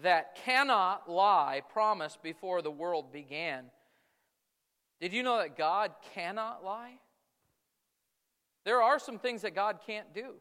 that 0.03 0.35
cannot 0.43 1.09
lie 1.09 1.61
promised 1.71 2.21
before 2.21 2.61
the 2.61 2.71
world 2.71 3.11
began. 3.11 3.65
Did 4.99 5.13
you 5.13 5.23
know 5.23 5.37
that 5.37 5.57
God 5.57 5.91
cannot 6.13 6.63
lie? 6.63 6.99
There 8.65 8.81
are 8.81 8.99
some 8.99 9.19
things 9.19 9.43
that 9.43 9.55
God 9.55 9.79
can't 9.85 10.13
do. 10.13 10.35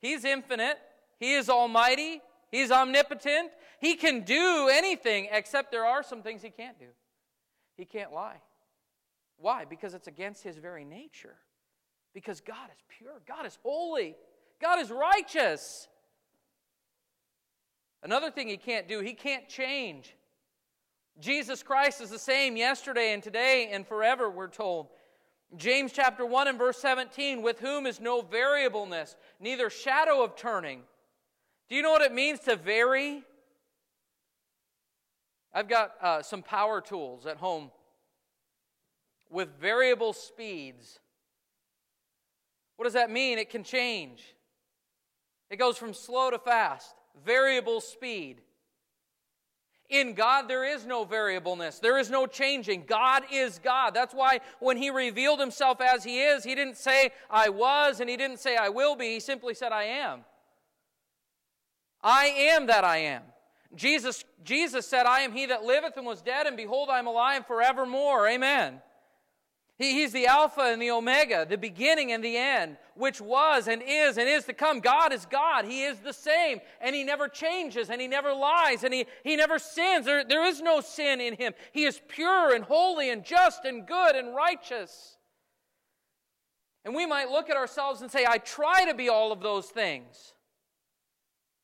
He's 0.00 0.24
infinite, 0.24 0.78
He 1.18 1.34
is 1.34 1.48
almighty, 1.48 2.20
He's 2.50 2.70
omnipotent. 2.70 3.50
He 3.80 3.94
can 3.94 4.22
do 4.22 4.68
anything 4.70 5.28
except 5.32 5.72
there 5.72 5.84
are 5.84 6.02
some 6.02 6.22
things 6.22 6.42
He 6.42 6.50
can't 6.50 6.78
do. 6.78 6.88
He 7.76 7.84
can't 7.84 8.12
lie. 8.12 8.40
Why? 9.38 9.64
Because 9.64 9.94
it's 9.94 10.06
against 10.06 10.42
His 10.42 10.56
very 10.56 10.84
nature. 10.84 11.36
Because 12.14 12.40
God 12.40 12.68
is 12.70 12.78
pure, 12.98 13.20
God 13.26 13.46
is 13.46 13.58
holy. 13.62 14.16
God 14.60 14.78
is 14.78 14.90
righteous. 14.90 15.88
Another 18.02 18.30
thing 18.30 18.48
he 18.48 18.56
can't 18.56 18.88
do, 18.88 19.00
he 19.00 19.14
can't 19.14 19.48
change. 19.48 20.14
Jesus 21.20 21.62
Christ 21.62 22.00
is 22.00 22.10
the 22.10 22.18
same 22.18 22.56
yesterday 22.56 23.12
and 23.12 23.22
today 23.22 23.70
and 23.72 23.86
forever, 23.86 24.30
we're 24.30 24.48
told. 24.48 24.88
James 25.56 25.92
chapter 25.92 26.24
1 26.24 26.48
and 26.48 26.58
verse 26.58 26.78
17, 26.78 27.42
with 27.42 27.60
whom 27.60 27.86
is 27.86 28.00
no 28.00 28.22
variableness, 28.22 29.16
neither 29.38 29.68
shadow 29.68 30.22
of 30.22 30.34
turning. 30.34 30.80
Do 31.68 31.76
you 31.76 31.82
know 31.82 31.90
what 31.90 32.02
it 32.02 32.12
means 32.12 32.40
to 32.40 32.56
vary? 32.56 33.22
I've 35.54 35.68
got 35.68 35.92
uh, 36.00 36.22
some 36.22 36.42
power 36.42 36.80
tools 36.80 37.26
at 37.26 37.36
home 37.36 37.70
with 39.30 39.48
variable 39.60 40.12
speeds. 40.12 40.98
What 42.76 42.84
does 42.84 42.94
that 42.94 43.10
mean? 43.10 43.38
It 43.38 43.50
can 43.50 43.62
change. 43.62 44.34
It 45.50 45.56
goes 45.58 45.76
from 45.76 45.92
slow 45.92 46.30
to 46.30 46.38
fast, 46.38 46.94
variable 47.24 47.80
speed. 47.80 48.40
In 49.88 50.14
God, 50.14 50.48
there 50.48 50.64
is 50.64 50.86
no 50.86 51.04
variableness. 51.04 51.78
There 51.78 51.98
is 51.98 52.08
no 52.08 52.26
changing. 52.26 52.84
God 52.86 53.24
is 53.30 53.58
God. 53.58 53.92
That's 53.92 54.14
why 54.14 54.40
when 54.58 54.78
He 54.78 54.88
revealed 54.88 55.38
Himself 55.38 55.82
as 55.82 56.02
He 56.02 56.22
is, 56.22 56.44
He 56.44 56.54
didn't 56.54 56.78
say, 56.78 57.10
I 57.28 57.50
was, 57.50 58.00
and 58.00 58.08
He 58.08 58.16
didn't 58.16 58.38
say, 58.38 58.56
I 58.56 58.70
will 58.70 58.96
be. 58.96 59.14
He 59.14 59.20
simply 59.20 59.52
said, 59.52 59.70
I 59.70 59.84
am. 59.84 60.20
I 62.02 62.24
am 62.24 62.66
that 62.66 62.84
I 62.84 62.98
am. 62.98 63.22
Jesus, 63.74 64.24
Jesus 64.42 64.86
said, 64.86 65.04
I 65.04 65.20
am 65.20 65.32
He 65.32 65.46
that 65.46 65.64
liveth 65.64 65.96
and 65.98 66.06
was 66.06 66.22
dead, 66.22 66.46
and 66.46 66.56
behold, 66.56 66.88
I 66.90 66.98
am 66.98 67.06
alive 67.06 67.46
forevermore. 67.46 68.26
Amen. 68.28 68.80
He, 69.82 69.94
he's 69.94 70.12
the 70.12 70.26
Alpha 70.26 70.60
and 70.60 70.80
the 70.80 70.90
Omega, 70.90 71.46
the 71.48 71.58
beginning 71.58 72.12
and 72.12 72.22
the 72.22 72.36
end, 72.36 72.76
which 72.94 73.20
was 73.20 73.68
and 73.68 73.82
is 73.84 74.18
and 74.18 74.28
is 74.28 74.44
to 74.44 74.52
come. 74.52 74.80
God 74.80 75.12
is 75.12 75.26
God. 75.26 75.64
He 75.64 75.84
is 75.84 75.98
the 75.98 76.12
same, 76.12 76.60
and 76.80 76.94
He 76.94 77.04
never 77.04 77.28
changes, 77.28 77.90
and 77.90 78.00
He 78.00 78.08
never 78.08 78.32
lies, 78.32 78.84
and 78.84 78.92
He, 78.92 79.06
he 79.24 79.36
never 79.36 79.58
sins. 79.58 80.06
There, 80.06 80.24
there 80.24 80.44
is 80.44 80.60
no 80.60 80.80
sin 80.80 81.20
in 81.20 81.36
Him. 81.36 81.54
He 81.72 81.84
is 81.84 82.00
pure 82.08 82.54
and 82.54 82.64
holy 82.64 83.10
and 83.10 83.24
just 83.24 83.64
and 83.64 83.86
good 83.86 84.14
and 84.14 84.34
righteous. 84.34 85.16
And 86.84 86.94
we 86.94 87.06
might 87.06 87.30
look 87.30 87.48
at 87.48 87.56
ourselves 87.56 88.02
and 88.02 88.10
say, 88.10 88.26
I 88.28 88.38
try 88.38 88.84
to 88.86 88.94
be 88.94 89.08
all 89.08 89.32
of 89.32 89.40
those 89.40 89.66
things. 89.66 90.34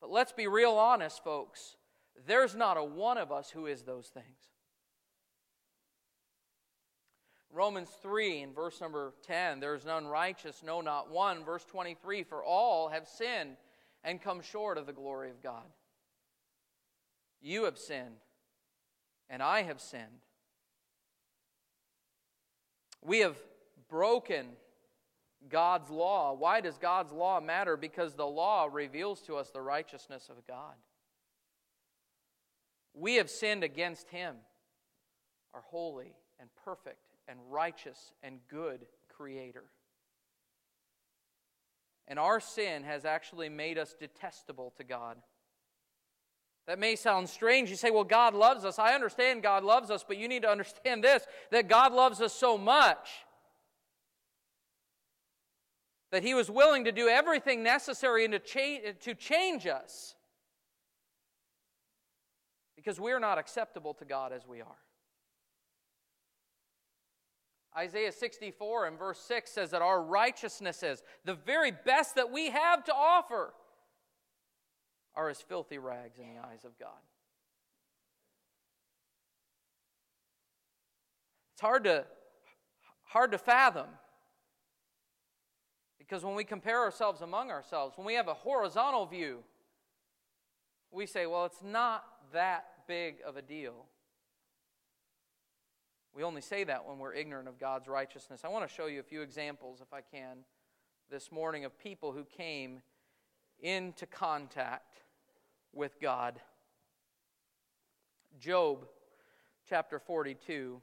But 0.00 0.10
let's 0.10 0.32
be 0.32 0.46
real 0.46 0.72
honest, 0.72 1.24
folks. 1.24 1.76
There's 2.26 2.54
not 2.54 2.76
a 2.76 2.84
one 2.84 3.18
of 3.18 3.32
us 3.32 3.50
who 3.50 3.66
is 3.66 3.82
those 3.82 4.08
things. 4.08 4.47
Romans 7.52 7.88
3 8.02 8.42
in 8.42 8.52
verse 8.52 8.80
number 8.80 9.14
10 9.26 9.60
there 9.60 9.74
is 9.74 9.84
none 9.84 10.06
righteous, 10.06 10.62
no, 10.64 10.80
not 10.80 11.10
one. 11.10 11.44
Verse 11.44 11.64
23 11.64 12.22
for 12.22 12.44
all 12.44 12.88
have 12.88 13.06
sinned 13.06 13.56
and 14.04 14.20
come 14.20 14.42
short 14.42 14.78
of 14.78 14.86
the 14.86 14.92
glory 14.92 15.30
of 15.30 15.42
God. 15.42 15.64
You 17.40 17.64
have 17.64 17.78
sinned, 17.78 18.16
and 19.30 19.42
I 19.42 19.62
have 19.62 19.80
sinned. 19.80 20.22
We 23.02 23.20
have 23.20 23.36
broken 23.88 24.46
God's 25.48 25.88
law. 25.88 26.34
Why 26.34 26.60
does 26.60 26.76
God's 26.78 27.12
law 27.12 27.40
matter? 27.40 27.76
Because 27.76 28.14
the 28.14 28.26
law 28.26 28.68
reveals 28.70 29.22
to 29.22 29.36
us 29.36 29.50
the 29.50 29.62
righteousness 29.62 30.28
of 30.28 30.46
God. 30.46 30.74
We 32.92 33.14
have 33.14 33.30
sinned 33.30 33.62
against 33.62 34.10
Him, 34.10 34.34
our 35.54 35.62
holy 35.62 36.16
and 36.40 36.48
perfect 36.64 37.07
and 37.28 37.38
righteous 37.50 38.12
and 38.22 38.40
good 38.50 38.86
Creator. 39.16 39.64
And 42.06 42.18
our 42.18 42.40
sin 42.40 42.84
has 42.84 43.04
actually 43.04 43.48
made 43.48 43.78
us 43.78 43.94
detestable 43.98 44.72
to 44.78 44.84
God. 44.84 45.18
That 46.66 46.78
may 46.78 46.96
sound 46.96 47.28
strange. 47.28 47.70
You 47.70 47.76
say, 47.76 47.90
well, 47.90 48.04
God 48.04 48.34
loves 48.34 48.64
us. 48.64 48.78
I 48.78 48.94
understand 48.94 49.42
God 49.42 49.64
loves 49.64 49.90
us, 49.90 50.04
but 50.06 50.16
you 50.16 50.28
need 50.28 50.42
to 50.42 50.50
understand 50.50 51.04
this 51.04 51.26
that 51.50 51.68
God 51.68 51.92
loves 51.92 52.20
us 52.20 52.32
so 52.32 52.56
much 52.56 53.08
that 56.10 56.22
He 56.22 56.34
was 56.34 56.50
willing 56.50 56.84
to 56.84 56.92
do 56.92 57.08
everything 57.08 57.62
necessary 57.62 58.26
to, 58.28 58.38
change, 58.38 58.82
to 59.00 59.14
change 59.14 59.66
us 59.66 60.14
because 62.76 63.00
we're 63.00 63.20
not 63.20 63.38
acceptable 63.38 63.92
to 63.94 64.04
God 64.04 64.32
as 64.32 64.46
we 64.46 64.60
are. 64.60 64.78
Isaiah 67.78 68.10
64 68.10 68.86
and 68.86 68.98
verse 68.98 69.20
6 69.20 69.52
says 69.52 69.70
that 69.70 69.82
our 69.82 70.02
righteousness 70.02 70.82
is 70.82 71.02
the 71.24 71.34
very 71.34 71.70
best 71.70 72.16
that 72.16 72.32
we 72.32 72.50
have 72.50 72.82
to 72.84 72.92
offer 72.92 73.54
are 75.14 75.28
as 75.28 75.40
filthy 75.40 75.78
rags 75.78 76.18
in 76.18 76.34
the 76.34 76.40
eyes 76.40 76.64
of 76.64 76.76
God. 76.78 76.98
It's 81.54 81.60
hard 81.60 81.84
to, 81.84 82.04
hard 83.04 83.30
to 83.32 83.38
fathom 83.38 83.86
because 85.98 86.24
when 86.24 86.34
we 86.34 86.44
compare 86.44 86.80
ourselves 86.80 87.20
among 87.20 87.50
ourselves, 87.50 87.96
when 87.96 88.06
we 88.06 88.14
have 88.14 88.28
a 88.28 88.34
horizontal 88.34 89.06
view, 89.06 89.44
we 90.90 91.06
say, 91.06 91.26
well, 91.26 91.44
it's 91.44 91.62
not 91.62 92.04
that 92.32 92.64
big 92.88 93.16
of 93.26 93.36
a 93.36 93.42
deal. 93.42 93.86
We 96.14 96.22
only 96.22 96.40
say 96.40 96.64
that 96.64 96.86
when 96.86 96.98
we're 96.98 97.14
ignorant 97.14 97.48
of 97.48 97.58
God's 97.58 97.88
righteousness. 97.88 98.40
I 98.44 98.48
want 98.48 98.68
to 98.68 98.74
show 98.74 98.86
you 98.86 99.00
a 99.00 99.04
few 99.04 99.22
examples, 99.22 99.80
if 99.80 99.92
I 99.92 100.00
can, 100.00 100.38
this 101.10 101.30
morning 101.30 101.64
of 101.64 101.78
people 101.78 102.12
who 102.12 102.24
came 102.24 102.82
into 103.60 104.06
contact 104.06 105.02
with 105.72 106.00
God. 106.00 106.40
Job 108.38 108.86
chapter 109.68 109.98
42. 109.98 110.80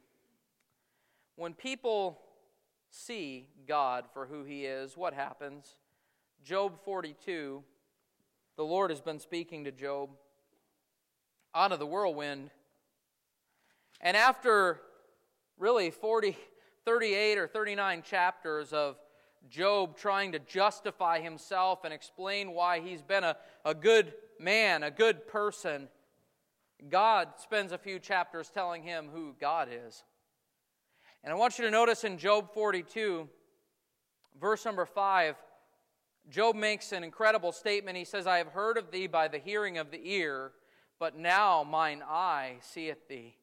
When 1.36 1.54
people 1.54 2.20
see 2.90 3.48
God 3.68 4.06
for 4.14 4.26
who 4.26 4.44
he 4.44 4.66
is, 4.66 4.96
what 4.96 5.14
happens? 5.14 5.76
Job 6.44 6.80
42, 6.86 7.64
the 8.56 8.64
Lord 8.64 8.90
has 8.90 9.02
been 9.02 9.20
speaking 9.20 9.66
to 9.66 9.72
Job 9.72 10.10
out 11.54 11.72
of 11.72 11.80
the 11.80 11.86
whirlwind. 11.86 12.52
And 14.00 14.16
after 14.16 14.82
really 15.58 15.92
40, 15.92 16.38
38 16.86 17.38
or 17.38 17.48
39 17.48 18.04
chapters 18.04 18.74
of 18.74 18.98
Job 19.50 19.98
trying 19.98 20.32
to 20.32 20.40
justify 20.40 21.20
himself 21.20 21.84
and 21.84 21.94
explain 21.94 22.52
why 22.54 22.80
he's 22.80 23.02
been 23.02 23.24
a, 23.24 23.38
a 23.64 23.74
good 23.74 24.14
man, 24.40 24.84
a 24.84 24.92
good 24.92 25.28
person, 25.28 25.88
God 26.90 27.30
spends 27.38 27.72
a 27.72 27.78
few 27.78 28.00
chapters 28.00 28.50
telling 28.50 28.84
him 28.84 29.10
who 29.14 29.36
God 29.40 29.70
is. 29.72 30.04
And 31.24 31.32
I 31.32 31.36
want 31.36 31.58
you 31.58 31.66
to 31.66 31.72
notice 31.72 32.04
in 32.04 32.18
Job 32.18 32.54
42, 32.54 33.28
verse 34.40 34.66
number 34.66 34.86
5, 34.86 35.36
Job 36.30 36.56
makes 36.56 36.92
an 36.92 37.04
incredible 37.04 37.52
statement. 37.52 37.98
He 37.98 38.06
says, 38.06 38.28
I 38.28 38.38
have 38.40 38.48
heard 38.48 38.78
of 38.78 38.92
thee 38.92 39.08
by 39.08 39.28
the 39.28 39.38
hearing 39.38 39.78
of 39.78 39.92
the 39.92 40.02
ear, 40.04 40.52
but 41.00 41.18
now 41.18 41.64
mine 41.64 42.04
eye 42.08 42.58
seeth 42.62 43.08
thee. 43.08 43.38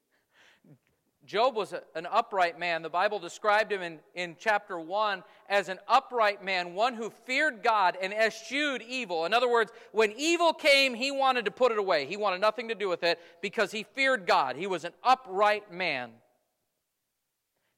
Job 1.25 1.55
was 1.55 1.73
a, 1.73 1.83
an 1.95 2.07
upright 2.11 2.59
man. 2.59 2.83
The 2.83 2.91
Bible 2.91 3.19
described 3.19 3.71
him 3.71 3.81
in, 3.81 4.01
in 4.15 4.37
chapter 4.39 4.79
1 4.79 5.23
as 5.49 5.69
an 5.69 5.79
upright 5.87 6.45
man, 6.45 6.75
one 6.75 6.95
who 6.95 7.11
feared 7.11 7.63
God 7.63 7.97
and 8.01 8.13
eschewed 8.13 8.83
evil. 8.83 9.25
In 9.25 9.33
other 9.33 9.49
words, 9.49 9.71
when 9.93 10.13
evil 10.17 10.53
came, 10.53 10.95
he 10.95 11.11
wanted 11.11 11.45
to 11.45 11.51
put 11.51 11.71
it 11.71 11.79
away. 11.79 12.07
He 12.07 12.17
wanted 12.17 12.41
nothing 12.41 12.69
to 12.69 12.75
do 12.75 12.89
with 12.89 13.05
it 13.05 13.21
because 13.41 13.71
he 13.71 13.85
feared 13.85 14.27
God. 14.27 14.57
He 14.57 14.67
was 14.67 14.85
an 14.85 14.93
upright 15.05 15.73
man. 15.73 16.11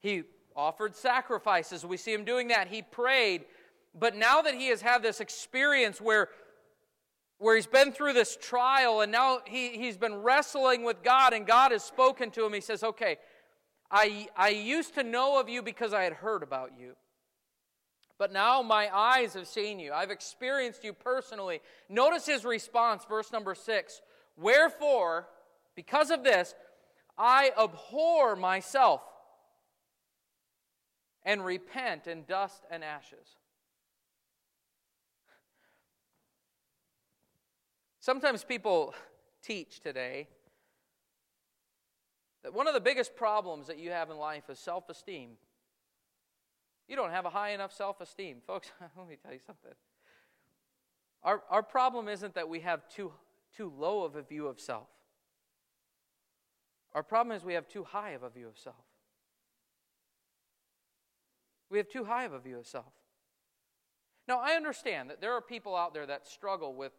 He 0.01 0.23
offered 0.57 0.97
sacrifices. 0.97 1.85
We 1.85 1.99
see 1.99 2.13
him 2.13 2.25
doing 2.25 2.49
that. 2.49 2.69
He 2.69 2.81
prayed. 2.81 3.45
But 3.95 4.17
now 4.17 4.41
that 4.43 4.55
he 4.55 4.69
has 4.69 4.81
had 4.81 5.03
this 5.03 5.21
experience 5.21 6.01
where 6.01 6.29
where 7.39 7.57
he's 7.57 7.67
been 7.67 7.93
through 7.93 8.13
this 8.13 8.39
trial 8.41 9.01
and 9.01 9.11
now 9.11 9.41
he, 9.47 9.71
he's 9.71 9.97
been 9.99 10.15
wrestling 10.15 10.85
with 10.85 11.03
God 11.03 11.33
and 11.33 11.47
God 11.47 11.73
has 11.73 11.83
spoken 11.83 12.31
to 12.31 12.47
him. 12.47 12.53
He 12.53 12.61
says, 12.61 12.83
Okay, 12.83 13.19
I, 13.97 14.27
I 14.37 14.49
used 14.49 14.95
to 14.95 15.05
know 15.05 15.39
of 15.39 15.49
you 15.49 15.63
because 15.63 15.93
I 15.93 16.03
had 16.03 16.15
heard 16.15 16.43
about 16.43 16.73
you. 16.77 16.97
But 18.19 18.33
now 18.33 18.61
my 18.61 18.89
eyes 18.93 19.35
have 19.35 19.47
seen 19.47 19.79
you. 19.79 19.93
I've 19.93 20.11
experienced 20.11 20.83
you 20.83 20.93
personally. 20.93 21.61
Notice 21.89 22.27
his 22.27 22.45
response, 22.45 23.05
verse 23.09 23.31
number 23.31 23.55
six. 23.55 24.03
Wherefore, 24.37 25.29
because 25.77 26.11
of 26.11 26.25
this, 26.25 26.57
I 27.17 27.53
abhor 27.57 28.35
myself 28.35 29.01
and 31.25 31.45
repent 31.45 32.09
in 32.09 32.25
dust 32.25 32.65
and 32.73 32.83
ashes. 32.83 33.37
Sometimes 38.01 38.43
people 38.43 38.93
teach 39.41 39.79
today 39.79 40.27
that 42.45 42.55
one 42.55 42.69
of 42.69 42.75
the 42.75 42.81
biggest 42.81 43.17
problems 43.17 43.67
that 43.67 43.79
you 43.79 43.91
have 43.91 44.11
in 44.11 44.19
life 44.19 44.49
is 44.49 44.59
self 44.59 44.89
esteem. 44.89 45.31
You 46.87 46.95
don't 46.95 47.11
have 47.11 47.25
a 47.25 47.31
high 47.31 47.51
enough 47.51 47.73
self 47.73 48.01
esteem. 48.01 48.37
Folks, 48.47 48.71
let 48.97 49.09
me 49.09 49.17
tell 49.21 49.33
you 49.33 49.41
something. 49.45 49.73
Our, 51.23 51.43
our 51.51 51.63
problem 51.63 52.07
isn't 52.07 52.35
that 52.35 52.49
we 52.49 52.61
have 52.61 52.87
too, 52.89 53.13
too 53.57 53.73
low 53.77 54.05
of 54.05 54.15
a 54.15 54.23
view 54.23 54.47
of 54.47 54.61
self. 54.61 54.89
Our 56.95 57.03
problem 57.03 57.35
is 57.35 57.43
we 57.43 57.55
have 57.55 57.67
too 57.67 57.83
high 57.83 58.11
of 58.11 58.23
a 58.23 58.29
view 58.29 58.47
of 58.47 58.59
self. 58.59 58.77
We 61.71 61.79
have 61.79 61.89
too 61.89 62.05
high 62.05 62.25
of 62.25 62.35
a 62.35 62.39
view 62.39 62.59
of 62.59 62.67
self. 62.67 62.93
Now, 64.29 64.39
I 64.39 64.53
understand 64.53 65.11
that 65.11 65.21
there 65.21 65.33
are 65.33 65.41
people 65.41 65.75
out 65.75 65.95
there 65.95 66.07
that 66.07 66.29
struggle 66.29 66.75
with 66.75 66.93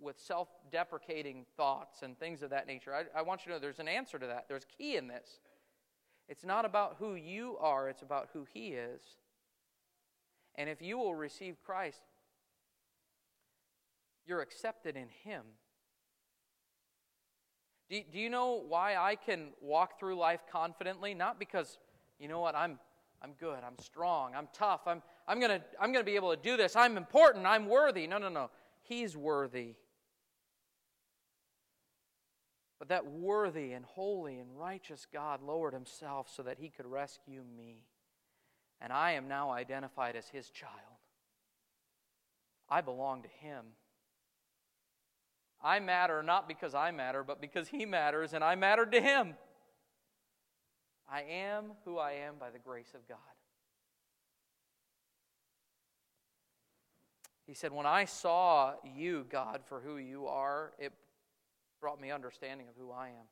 with 0.00 0.18
self 0.18 0.48
deprecating 0.70 1.44
thoughts 1.56 2.02
and 2.02 2.18
things 2.18 2.42
of 2.42 2.50
that 2.50 2.66
nature. 2.66 2.94
I, 2.94 3.04
I 3.18 3.22
want 3.22 3.42
you 3.44 3.50
to 3.52 3.56
know 3.56 3.60
there's 3.60 3.78
an 3.78 3.88
answer 3.88 4.18
to 4.18 4.26
that. 4.26 4.46
There's 4.48 4.66
key 4.76 4.96
in 4.96 5.08
this. 5.08 5.40
It's 6.28 6.44
not 6.44 6.64
about 6.64 6.96
who 6.98 7.14
you 7.14 7.56
are, 7.60 7.88
it's 7.88 8.02
about 8.02 8.28
who 8.32 8.46
He 8.52 8.68
is. 8.68 9.00
And 10.56 10.68
if 10.68 10.82
you 10.82 10.98
will 10.98 11.14
receive 11.14 11.56
Christ, 11.64 12.02
you're 14.26 14.42
accepted 14.42 14.96
in 14.96 15.08
Him. 15.24 15.42
Do, 17.88 18.00
do 18.12 18.18
you 18.18 18.28
know 18.28 18.62
why 18.68 18.96
I 18.96 19.16
can 19.16 19.48
walk 19.62 19.98
through 19.98 20.16
life 20.16 20.40
confidently? 20.50 21.14
Not 21.14 21.38
because, 21.38 21.78
you 22.18 22.28
know 22.28 22.40
what, 22.40 22.54
I'm, 22.54 22.78
I'm 23.22 23.32
good, 23.40 23.60
I'm 23.64 23.78
strong, 23.80 24.34
I'm 24.34 24.48
tough, 24.52 24.82
I'm, 24.86 25.02
I'm 25.26 25.40
going 25.40 25.58
to 25.58 25.64
I'm 25.80 25.92
going 25.92 26.04
to 26.04 26.10
be 26.10 26.16
able 26.16 26.34
to 26.34 26.42
do 26.42 26.56
this, 26.56 26.76
I'm 26.76 26.96
important, 26.98 27.46
I'm 27.46 27.66
worthy. 27.66 28.06
No, 28.06 28.18
no, 28.18 28.28
no. 28.28 28.50
He's 28.82 29.16
worthy. 29.16 29.74
But 32.78 32.88
that 32.88 33.06
worthy 33.06 33.72
and 33.72 33.84
holy 33.84 34.38
and 34.38 34.56
righteous 34.58 35.06
God 35.12 35.42
lowered 35.42 35.74
himself 35.74 36.30
so 36.34 36.42
that 36.44 36.58
he 36.58 36.68
could 36.68 36.86
rescue 36.86 37.42
me. 37.56 37.84
and 38.80 38.92
I 38.92 39.12
am 39.12 39.28
now 39.28 39.50
identified 39.50 40.16
as 40.16 40.28
his 40.28 40.50
child. 40.50 40.72
I 42.68 42.80
belong 42.80 43.22
to 43.22 43.28
him. 43.28 43.64
I 45.60 45.80
matter 45.80 46.22
not 46.22 46.46
because 46.46 46.74
I 46.74 46.92
matter, 46.92 47.24
but 47.24 47.40
because 47.40 47.68
he 47.68 47.84
matters, 47.84 48.32
and 48.32 48.44
I 48.44 48.54
mattered 48.54 48.92
to 48.92 49.00
him. 49.00 49.34
I 51.10 51.22
am 51.22 51.72
who 51.84 51.98
I 51.98 52.12
am 52.12 52.34
by 52.38 52.50
the 52.50 52.58
grace 52.58 52.92
of 52.94 53.08
God. 53.08 53.18
He 57.46 57.54
said, 57.54 57.72
When 57.72 57.86
I 57.86 58.04
saw 58.04 58.74
you, 58.84 59.26
God, 59.28 59.62
for 59.64 59.80
who 59.80 59.96
you 59.96 60.26
are, 60.26 60.74
it 60.78 60.92
brought 61.80 62.00
me 62.00 62.10
understanding 62.10 62.68
of 62.68 62.74
who 62.78 62.90
I 62.90 63.08
am. 63.08 63.26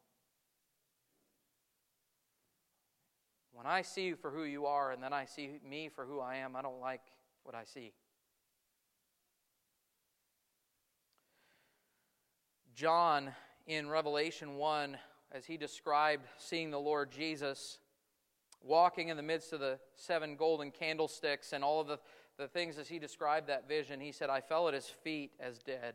When 3.53 3.67
I 3.67 3.83
see 3.83 4.05
you 4.05 4.17
for 4.17 4.31
who 4.31 4.45
you 4.45 4.67
are 4.67 4.93
and 4.93 5.03
then 5.03 5.13
I 5.13 5.25
see 5.25 5.59
me 5.67 5.89
for 5.89 6.05
who 6.05 6.21
I 6.21 6.37
am, 6.37 6.57
I 6.57 6.63
don't 6.63 6.81
like 6.81 7.01
what 7.43 7.55
I 7.55 7.65
see. 7.65 7.93
John 12.75 13.31
in 13.67 13.89
Revelation 13.89 14.57
1, 14.57 14.99
as 15.33 15.47
he 15.47 15.57
described 15.57 16.27
seeing 16.37 16.71
the 16.71 16.79
Lord 16.79 17.11
Jesus 17.11 17.79
walking 18.63 19.09
in 19.09 19.17
the 19.17 19.23
midst 19.23 19.55
of 19.55 19.61
the 19.61 19.79
seven 19.95 20.37
golden 20.37 20.71
candlesticks 20.71 21.55
and 21.55 21.65
all 21.65 21.81
of 21.81 21.87
the, 21.87 21.99
the 22.37 22.49
things 22.49 22.77
as 22.77 22.89
he 22.89 22.99
described 22.99 23.49
that 23.49 23.67
vision, 23.67 24.01
he 24.01 24.13
said, 24.13 24.29
I 24.29 24.43
fell 24.43 24.69
at 24.69 24.75
his 24.75 24.87
feet 24.87 25.31
as 25.41 25.59
dead. 25.59 25.95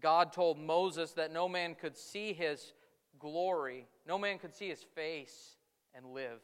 God 0.00 0.32
told 0.32 0.58
Moses 0.58 1.12
that 1.12 1.32
no 1.32 1.48
man 1.48 1.74
could 1.74 1.96
see 1.96 2.32
his 2.32 2.72
glory, 3.18 3.86
no 4.06 4.18
man 4.18 4.38
could 4.38 4.54
see 4.54 4.68
his 4.68 4.82
face 4.94 5.56
and 5.94 6.06
live. 6.06 6.40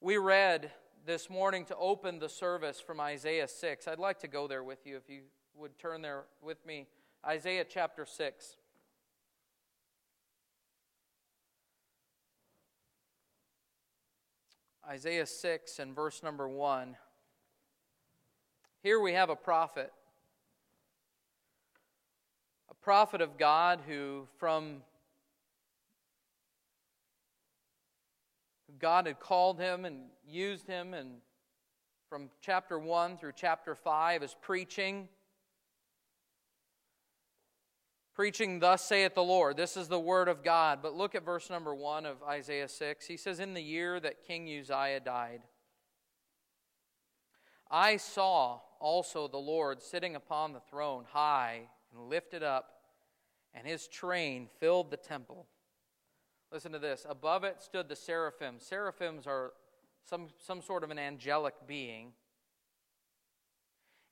We 0.00 0.16
read 0.16 0.70
this 1.06 1.28
morning 1.28 1.64
to 1.66 1.76
open 1.76 2.18
the 2.18 2.28
service 2.28 2.80
from 2.80 3.00
Isaiah 3.00 3.48
6. 3.48 3.88
I'd 3.88 3.98
like 3.98 4.18
to 4.20 4.28
go 4.28 4.46
there 4.46 4.64
with 4.64 4.86
you 4.86 4.96
if 4.96 5.08
you 5.08 5.22
would 5.54 5.78
turn 5.78 6.02
there 6.02 6.24
with 6.42 6.64
me. 6.66 6.86
Isaiah 7.26 7.64
chapter 7.68 8.06
6. 8.06 8.56
Isaiah 14.88 15.26
6 15.26 15.78
and 15.78 15.94
verse 15.94 16.22
number 16.22 16.48
1. 16.48 16.96
Here 18.82 18.98
we 18.98 19.12
have 19.12 19.30
a 19.30 19.36
prophet. 19.36 19.92
Prophet 22.82 23.20
of 23.20 23.36
God 23.36 23.80
who, 23.86 24.26
from 24.38 24.78
God 28.78 29.06
had 29.06 29.20
called 29.20 29.60
him 29.60 29.84
and 29.84 30.04
used 30.26 30.66
him, 30.66 30.94
and 30.94 31.16
from 32.08 32.30
chapter 32.40 32.78
1 32.78 33.18
through 33.18 33.32
chapter 33.36 33.74
5 33.74 34.22
is 34.22 34.34
preaching. 34.40 35.08
Preaching, 38.14 38.60
Thus 38.60 38.82
saith 38.82 39.14
the 39.14 39.22
Lord. 39.22 39.58
This 39.58 39.76
is 39.76 39.88
the 39.88 40.00
word 40.00 40.28
of 40.28 40.42
God. 40.42 40.80
But 40.82 40.94
look 40.94 41.14
at 41.14 41.24
verse 41.24 41.50
number 41.50 41.74
1 41.74 42.06
of 42.06 42.22
Isaiah 42.22 42.68
6. 42.68 43.06
He 43.06 43.18
says, 43.18 43.40
In 43.40 43.52
the 43.52 43.62
year 43.62 44.00
that 44.00 44.26
King 44.26 44.48
Uzziah 44.48 45.00
died, 45.00 45.42
I 47.70 47.98
saw 47.98 48.60
also 48.80 49.28
the 49.28 49.36
Lord 49.36 49.82
sitting 49.82 50.16
upon 50.16 50.54
the 50.54 50.60
throne, 50.60 51.04
high 51.12 51.68
and 51.92 52.08
lifted 52.08 52.42
up, 52.42 52.70
and 53.54 53.66
his 53.66 53.88
train 53.88 54.48
filled 54.58 54.90
the 54.90 54.96
temple. 54.96 55.46
Listen 56.52 56.72
to 56.72 56.78
this. 56.78 57.06
Above 57.08 57.44
it 57.44 57.60
stood 57.60 57.88
the 57.88 57.96
seraphim. 57.96 58.56
Seraphims 58.58 59.26
are 59.26 59.52
some, 60.08 60.28
some 60.38 60.62
sort 60.62 60.82
of 60.82 60.90
an 60.90 60.98
angelic 60.98 61.54
being. 61.66 62.12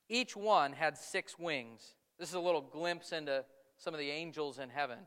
Each 0.08 0.36
one 0.36 0.72
had 0.72 0.96
six 0.96 1.38
wings. 1.38 1.94
This 2.18 2.28
is 2.28 2.34
a 2.34 2.40
little 2.40 2.60
glimpse 2.60 3.12
into 3.12 3.44
some 3.76 3.94
of 3.94 4.00
the 4.00 4.10
angels 4.10 4.58
in 4.58 4.70
heaven. 4.70 4.98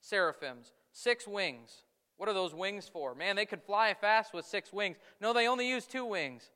Seraphims, 0.00 0.72
six 0.92 1.26
wings. 1.26 1.84
What 2.16 2.28
are 2.28 2.34
those 2.34 2.54
wings 2.54 2.88
for? 2.88 3.14
Man, 3.14 3.36
they 3.36 3.46
could 3.46 3.62
fly 3.62 3.94
fast 3.94 4.34
with 4.34 4.44
six 4.44 4.72
wings. 4.72 4.96
No, 5.20 5.32
they 5.32 5.48
only 5.48 5.68
use 5.68 5.86
two 5.86 6.04
wings 6.04 6.50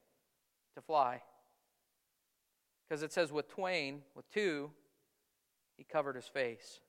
to 0.74 0.82
fly. 0.82 1.22
Because 2.88 3.02
it 3.02 3.12
says, 3.12 3.32
with 3.32 3.48
twain, 3.48 4.02
with 4.14 4.30
two, 4.30 4.70
he 5.78 5.84
covered 5.84 6.16
his 6.16 6.26
face. 6.26 6.80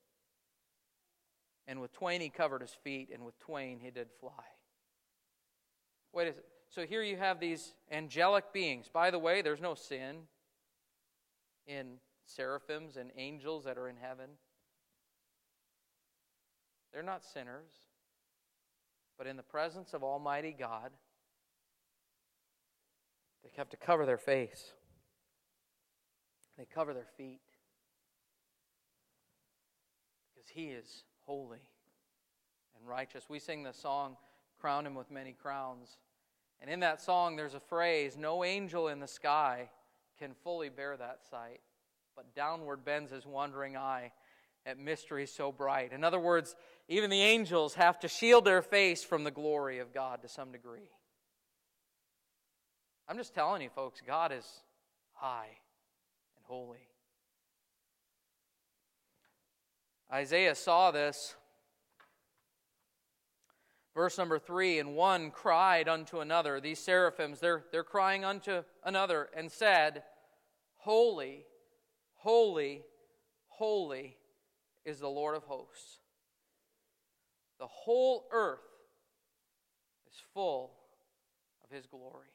And 1.67 1.80
with 1.80 1.93
twain 1.93 2.19
he 2.19 2.30
covered 2.30 2.62
his 2.62 2.75
feet, 2.84 3.10
and 3.13 3.23
with 3.23 3.39
twain 3.39 3.80
he 3.80 3.91
did 3.91 4.08
fly. 4.19 4.43
Wait 6.12 6.28
a 6.28 6.34
So 6.69 6.86
here 6.86 7.04
you 7.04 7.15
have 7.15 7.39
these 7.39 7.73
angelic 7.91 8.52
beings. 8.52 8.89
By 8.91 9.12
the 9.12 9.19
way, 9.19 9.41
there's 9.41 9.62
no 9.62 9.75
sin 9.75 10.23
in 11.67 11.99
seraphims 12.25 12.97
and 12.97 13.12
angels 13.15 13.63
that 13.65 13.78
are 13.78 13.88
in 13.88 13.95
heaven. 13.95 14.32
They're 16.91 17.04
not 17.04 17.23
sinners. 17.23 17.69
But 19.19 19.28
in 19.28 19.38
the 19.38 19.43
presence 19.43 19.93
of 19.93 20.04
Almighty 20.04 20.56
God, 20.58 20.91
they 23.43 23.49
have 23.58 23.69
to 23.69 23.78
cover 23.78 24.06
their 24.06 24.17
face, 24.17 24.73
they 26.58 26.65
cover 26.65 26.93
their 26.93 27.08
feet. 27.17 27.41
Because 30.50 30.62
He 30.62 30.70
is 30.72 31.04
holy 31.26 31.60
and 32.78 32.88
righteous. 32.88 33.26
We 33.30 33.40
sing 33.40 33.64
the 33.64 33.74
song, 33.74 34.18
Crown 34.60 34.86
Him 34.86 34.96
with 34.96 35.12
Many 35.12 35.34
Crowns. 35.34 35.98
And 36.62 36.70
in 36.70 36.82
that 36.82 37.02
song, 37.02 37.36
there's 37.36 37.54
a 37.54 37.60
phrase 37.60 38.18
No 38.18 38.44
angel 38.44 38.88
in 38.88 39.00
the 39.00 39.08
sky 39.08 39.70
can 40.18 40.34
fully 40.44 40.70
bear 40.70 40.98
that 40.98 41.20
sight, 41.30 41.62
but 42.16 42.36
downward 42.36 42.84
bends 42.84 43.12
his 43.12 43.26
wondering 43.26 43.78
eye 43.78 44.12
at 44.66 44.78
mysteries 44.78 45.32
so 45.32 45.52
bright. 45.52 45.94
In 45.94 46.04
other 46.04 46.20
words, 46.20 46.56
even 46.90 47.10
the 47.10 47.22
angels 47.22 47.76
have 47.76 48.00
to 48.00 48.08
shield 48.08 48.44
their 48.44 48.62
face 48.62 49.04
from 49.04 49.24
the 49.24 49.32
glory 49.32 49.80
of 49.80 49.94
God 49.94 50.22
to 50.24 50.28
some 50.28 50.52
degree. 50.52 50.92
I'm 53.08 53.18
just 53.18 53.34
telling 53.34 53.62
you, 53.62 53.70
folks, 53.70 54.02
God 54.06 54.32
is 54.32 54.46
high 55.14 55.58
and 56.36 56.46
holy. 56.46 56.88
Isaiah 60.12 60.56
saw 60.56 60.91
this. 60.91 61.36
Verse 63.93 64.17
number 64.17 64.39
three, 64.39 64.80
and 64.80 64.95
one 64.95 65.32
cried 65.32 65.89
unto 65.89 66.19
another, 66.19 66.62
these 66.62 66.80
seraphims, 66.80 67.39
they're, 67.39 67.65
they're 67.72 67.84
crying 67.84 68.24
unto 68.24 68.63
another, 68.84 69.30
and 69.36 69.52
said, 69.52 70.04
Holy, 70.78 71.45
holy, 72.15 72.84
holy 73.48 74.15
is 74.86 75.00
the 75.00 75.10
Lord 75.10 75.36
of 75.36 75.43
hosts. 75.43 76.00
The 77.60 77.67
whole 77.67 78.26
earth 78.32 78.60
is 80.08 80.13
full 80.34 80.72
of 81.63 81.76
his 81.76 81.86
glory. 81.88 82.30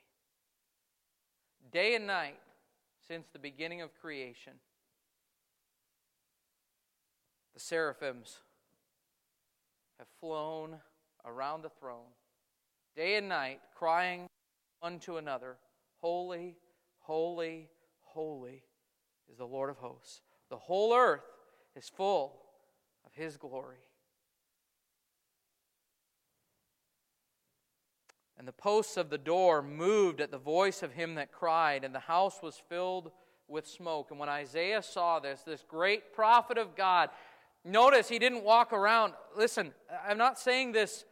Day 1.73 1.95
and 1.95 2.07
night, 2.07 2.39
since 3.09 3.29
the 3.33 3.39
beginning 3.39 3.81
of 3.81 3.95
creation, 4.01 4.53
the 7.55 7.61
seraphims 7.61 8.41
have 9.99 10.09
flown 10.21 10.77
around 11.25 11.63
the 11.63 11.71
throne, 11.71 12.13
day 12.97 13.17
and 13.17 13.29
night, 13.29 13.61
crying 13.75 14.27
one 14.81 14.99
to 15.01 15.17
another, 15.17 15.57
Holy, 16.01 16.57
holy, 16.99 17.71
holy 18.03 18.63
is 19.31 19.39
the 19.39 19.47
Lord 19.47 19.71
of 19.71 19.79
hosts. 19.79 20.21
The 20.51 20.57
whole 20.59 20.95
earth 20.95 21.25
is 21.75 21.89
full 21.89 22.43
of 23.07 23.15
his 23.15 23.39
glory. 23.39 23.79
And 28.37 28.47
the 28.47 28.53
posts 28.53 28.99
of 28.99 29.09
the 29.09 29.17
door 29.17 29.63
moved 29.63 30.21
at 30.21 30.31
the 30.31 30.37
voice 30.37 30.83
of 30.83 30.93
him 30.93 31.15
that 31.15 31.33
cried, 31.33 31.85
and 31.85 31.95
the 31.95 32.01
house 32.01 32.43
was 32.43 32.61
filled 32.69 33.11
with 33.49 33.67
smoke. 33.67 34.11
And 34.11 34.19
when 34.19 34.29
Isaiah 34.29 34.83
saw 34.83 35.21
this, 35.21 35.41
this 35.43 35.65
great 35.67 36.13
prophet 36.13 36.59
of 36.59 36.77
God, 36.77 37.11
notice 37.65 38.09
he 38.09 38.19
didn't 38.19 38.45
walk 38.45 38.73
around. 38.73 39.15
Listen, 39.37 39.73
I'm 40.07 40.19
not 40.19 40.39
saying 40.39 40.73
this 40.73 41.05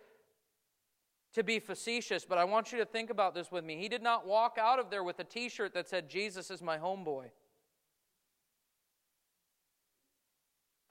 to 1.35 1.43
be 1.43 1.59
facetious, 1.59 2.25
but 2.25 2.39
I 2.39 2.45
want 2.45 2.73
you 2.73 2.79
to 2.79 2.85
think 2.85 3.11
about 3.11 3.35
this 3.35 3.51
with 3.51 3.65
me. 3.65 3.77
He 3.77 3.89
did 3.89 4.03
not 4.03 4.27
walk 4.27 4.59
out 4.61 4.79
of 4.79 4.91
there 4.91 5.03
with 5.03 5.19
a 5.19 5.25
t 5.25 5.49
shirt 5.49 5.75
that 5.75 5.89
said, 5.89 6.09
Jesus 6.09 6.51
is 6.51 6.63
my 6.63 6.79
homeboy. 6.79 7.31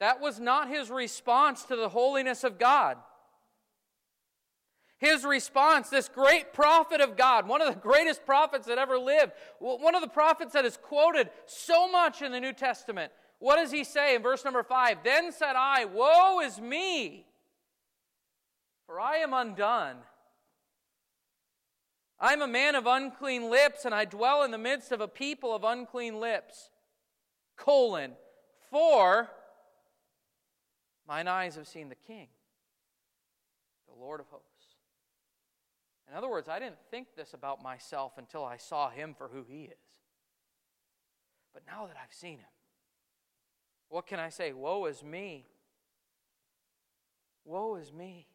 That 0.00 0.20
was 0.20 0.40
not 0.40 0.68
his 0.68 0.90
response 0.90 1.62
to 1.64 1.76
the 1.76 1.88
holiness 1.88 2.42
of 2.42 2.58
God. 2.58 2.98
His 4.98 5.24
response, 5.24 5.88
this 5.88 6.08
great 6.08 6.52
prophet 6.52 7.00
of 7.00 7.16
God, 7.16 7.46
one 7.46 7.60
of 7.60 7.72
the 7.72 7.80
greatest 7.80 8.24
prophets 8.24 8.66
that 8.66 8.78
ever 8.78 8.98
lived, 8.98 9.32
one 9.58 9.94
of 9.94 10.00
the 10.00 10.08
prophets 10.08 10.52
that 10.54 10.64
is 10.64 10.76
quoted 10.76 11.30
so 11.46 11.90
much 11.90 12.22
in 12.22 12.32
the 12.32 12.40
New 12.40 12.52
Testament, 12.52 13.12
what 13.42 13.56
does 13.56 13.72
he 13.72 13.82
say 13.82 14.14
in 14.14 14.22
verse 14.22 14.44
number 14.44 14.62
five? 14.62 14.98
Then 15.02 15.32
said 15.32 15.56
I, 15.56 15.84
Woe 15.84 16.38
is 16.40 16.60
me, 16.60 17.26
for 18.86 19.00
I 19.00 19.16
am 19.16 19.34
undone, 19.34 19.96
I'm 22.20 22.40
a 22.40 22.46
man 22.46 22.76
of 22.76 22.86
unclean 22.86 23.50
lips, 23.50 23.84
and 23.84 23.92
I 23.92 24.04
dwell 24.04 24.44
in 24.44 24.52
the 24.52 24.58
midst 24.58 24.92
of 24.92 25.00
a 25.00 25.08
people 25.08 25.52
of 25.52 25.64
unclean 25.64 26.20
lips. 26.20 26.70
Colon, 27.56 28.12
for 28.70 29.28
mine 31.08 31.26
eyes 31.26 31.56
have 31.56 31.66
seen 31.66 31.88
the 31.88 31.96
King, 31.96 32.28
the 33.88 34.00
Lord 34.00 34.20
of 34.20 34.28
hosts. 34.28 34.46
In 36.08 36.14
other 36.14 36.30
words, 36.30 36.48
I 36.48 36.60
didn't 36.60 36.78
think 36.92 37.08
this 37.16 37.34
about 37.34 37.60
myself 37.60 38.12
until 38.18 38.44
I 38.44 38.56
saw 38.56 38.88
him 38.88 39.14
for 39.18 39.26
who 39.26 39.44
he 39.48 39.62
is. 39.62 39.98
But 41.52 41.64
now 41.66 41.86
that 41.86 41.96
I've 42.00 42.14
seen 42.14 42.38
him, 42.38 42.51
what 43.92 44.06
can 44.06 44.18
I 44.18 44.30
say? 44.30 44.54
Woe 44.54 44.86
is 44.86 45.04
me. 45.04 45.44
Woe 47.44 47.76
is 47.76 47.92
me. 47.92 48.26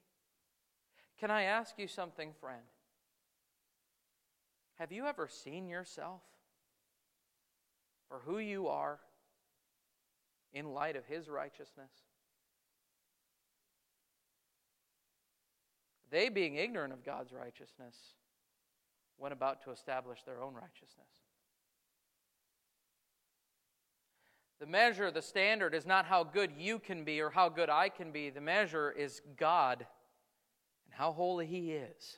Can 1.20 1.32
I 1.32 1.44
ask 1.44 1.80
you 1.80 1.88
something, 1.88 2.32
friend? 2.40 2.62
Have 4.76 4.92
you 4.92 5.08
ever 5.08 5.28
seen 5.28 5.68
yourself 5.68 6.22
for 8.08 8.20
who 8.24 8.38
you 8.38 8.68
are 8.68 9.00
in 10.54 10.74
light 10.74 10.96
of 10.96 11.08
His 11.08 11.28
righteousness? 11.28 11.92
They, 16.12 16.30
being 16.30 16.54
ignorant 16.54 16.94
of 16.94 17.04
God's 17.04 17.34
righteousness, 17.34 17.96
went 19.18 19.34
about 19.34 19.64
to 19.64 19.72
establish 19.72 20.22
their 20.22 20.40
own 20.40 20.54
righteousness. 20.54 21.27
The 24.60 24.66
measure, 24.66 25.12
the 25.12 25.22
standard, 25.22 25.76
is 25.76 25.86
not 25.86 26.06
how 26.06 26.24
good 26.24 26.52
you 26.58 26.80
can 26.80 27.04
be 27.04 27.22
or 27.22 27.30
how 27.30 27.50
good 27.50 27.70
I 27.70 27.90
can 27.90 28.12
be. 28.12 28.30
The 28.30 28.42
measure 28.42 28.92
is 28.92 29.22
God 29.38 29.86
and 30.86 30.94
how 30.94 31.12
holy 31.12 31.46
He 31.46 31.72
is. 31.72 32.18